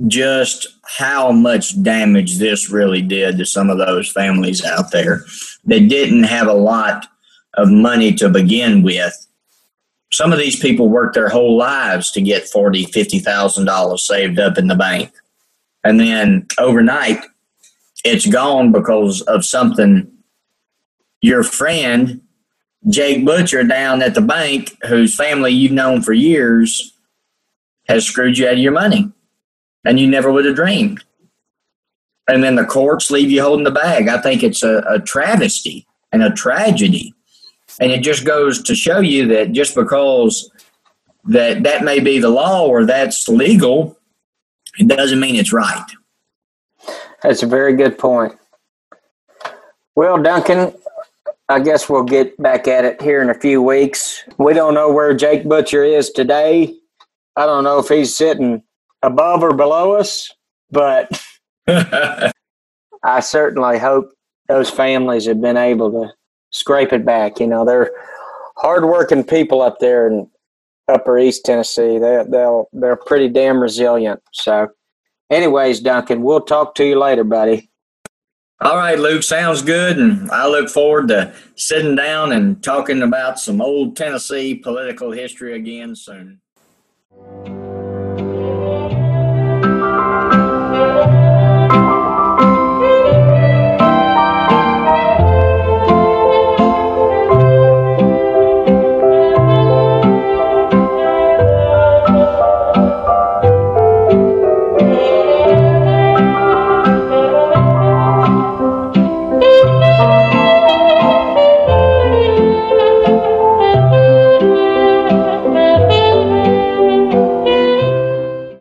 just 0.08 0.68
how 0.84 1.32
much 1.32 1.82
damage 1.82 2.38
this 2.38 2.70
really 2.70 3.02
did 3.02 3.38
to 3.38 3.46
some 3.46 3.70
of 3.70 3.78
those 3.78 4.12
families 4.12 4.64
out 4.66 4.92
there 4.92 5.24
that 5.66 5.88
didn't 5.88 6.24
have 6.24 6.48
a 6.48 6.54
lot 6.54 7.08
of 7.54 7.70
money 7.70 8.14
to 8.16 8.28
begin 8.28 8.84
with. 8.84 9.14
Some 10.12 10.34
of 10.34 10.40
these 10.40 10.60
people 10.60 10.90
worked 10.90 11.14
their 11.14 11.30
whole 11.30 11.56
lives 11.56 12.12
to 12.12 12.22
get 12.22 12.50
forty, 12.50 12.86
fifty 12.86 13.20
thousand 13.20 13.66
dollars 13.66 14.06
saved 14.06 14.40
up 14.40 14.58
in 14.58 14.68
the 14.68 14.76
bank, 14.76 15.12
and 15.84 16.00
then 16.00 16.48
overnight 16.58 17.24
it's 18.06 18.28
gone 18.28 18.72
because 18.72 19.22
of 19.24 19.44
something 19.44 20.10
your 21.22 21.44
friend 21.44 22.22
Jake 22.88 23.26
Butcher 23.26 23.64
down 23.64 24.04
at 24.04 24.14
the 24.14 24.22
bank, 24.22 24.78
whose 24.88 25.16
family 25.16 25.52
you've 25.52 25.72
known 25.72 26.04
for 26.04 26.14
years, 26.14 26.94
has 27.88 28.06
screwed 28.06 28.38
you 28.38 28.48
out 28.48 28.54
of 28.54 28.60
your 28.60 28.72
money. 28.72 29.12
And 29.84 30.00
you 30.00 30.08
never 30.08 30.32
would 30.32 30.46
have 30.46 30.56
dreamed. 30.56 31.04
And 32.28 32.44
then 32.44 32.56
the 32.56 32.66
courts 32.66 33.12
leave 33.12 33.30
you 33.30 33.42
holding 33.42 33.66
the 33.66 33.72
bag. 33.72 34.08
I 34.08 34.22
think 34.22 34.44
it's 34.44 34.64
a, 34.64 34.84
a 34.88 35.00
travesty 35.00 35.88
and 36.12 36.24
a 36.24 36.32
tragedy. 36.32 37.14
And 37.80 37.92
it 37.92 38.02
just 38.02 38.24
goes 38.24 38.62
to 38.64 38.76
show 38.76 39.00
you 39.00 39.28
that 39.30 39.52
just 39.52 39.76
because 39.76 40.50
that 41.26 41.64
that 41.64 41.84
may 41.84 42.00
be 42.00 42.20
the 42.20 42.30
law 42.30 42.68
or 42.68 42.86
that's 42.86 43.28
legal, 43.28 43.98
it 44.78 44.88
doesn't 44.88 45.20
mean 45.20 45.36
it's 45.36 45.54
right. 45.54 45.86
That's 47.26 47.42
a 47.42 47.48
very 47.48 47.76
good 47.76 47.98
point. 47.98 48.38
Well, 49.96 50.22
Duncan, 50.22 50.76
I 51.50 51.60
guess 51.60 51.90
we'll 51.90 52.04
get 52.04 52.38
back 52.38 52.68
at 52.68 52.86
it 52.86 53.02
here 53.02 53.20
in 53.24 53.32
a 53.32 53.40
few 53.40 53.64
weeks. 53.64 54.24
We 54.38 54.54
don't 54.54 54.76
know 54.76 54.92
where 54.92 55.12
Jake 55.16 55.44
Butcher 55.44 55.84
is 55.84 56.12
today. 56.12 56.76
I 57.36 57.48
don't 57.48 57.64
know 57.64 57.80
if 57.80 57.88
he's 57.88 58.16
sitting 58.16 58.62
above 59.02 59.42
or 59.42 59.56
below 59.56 59.94
us, 59.94 60.32
but 60.70 61.10
I 61.68 63.20
certainly 63.22 63.80
hope 63.80 64.12
those 64.48 64.70
families 64.70 65.26
have 65.26 65.42
been 65.42 65.58
able 65.58 65.92
to 65.94 66.14
scrape 66.52 66.94
it 66.94 67.06
back. 67.06 67.40
You 67.40 67.48
know, 67.48 67.66
they're 67.66 67.90
hardworking 68.58 69.24
people 69.24 69.64
up 69.64 69.80
there 69.80 70.08
in 70.08 70.30
Upper 70.88 71.18
East 71.18 71.44
Tennessee. 71.44 71.98
They 71.98 72.24
they'll 72.30 72.70
they're 72.72 72.96
pretty 72.96 73.30
damn 73.30 73.60
resilient. 73.60 74.22
So, 74.32 74.68
anyways, 75.30 75.80
Duncan, 75.80 76.22
we'll 76.22 76.42
talk 76.42 76.76
to 76.76 76.86
you 76.86 77.00
later, 77.00 77.24
buddy. 77.24 77.70
All 78.62 78.78
right, 78.78 78.98
Luke, 78.98 79.24
sounds 79.24 79.62
good. 79.62 79.98
And 79.98 80.32
I 80.32 80.48
look 80.48 80.70
forward 80.70 81.10
to 81.10 81.34
sitting 81.56 81.96
down 81.96 82.32
and 82.32 82.64
talking 82.64 83.02
about 83.02 83.38
some 83.38 83.62
old 83.62 83.98
Tennessee 83.98 84.56
political 84.56 85.12
history 85.12 85.56
again 85.56 85.96
soon. 85.96 86.40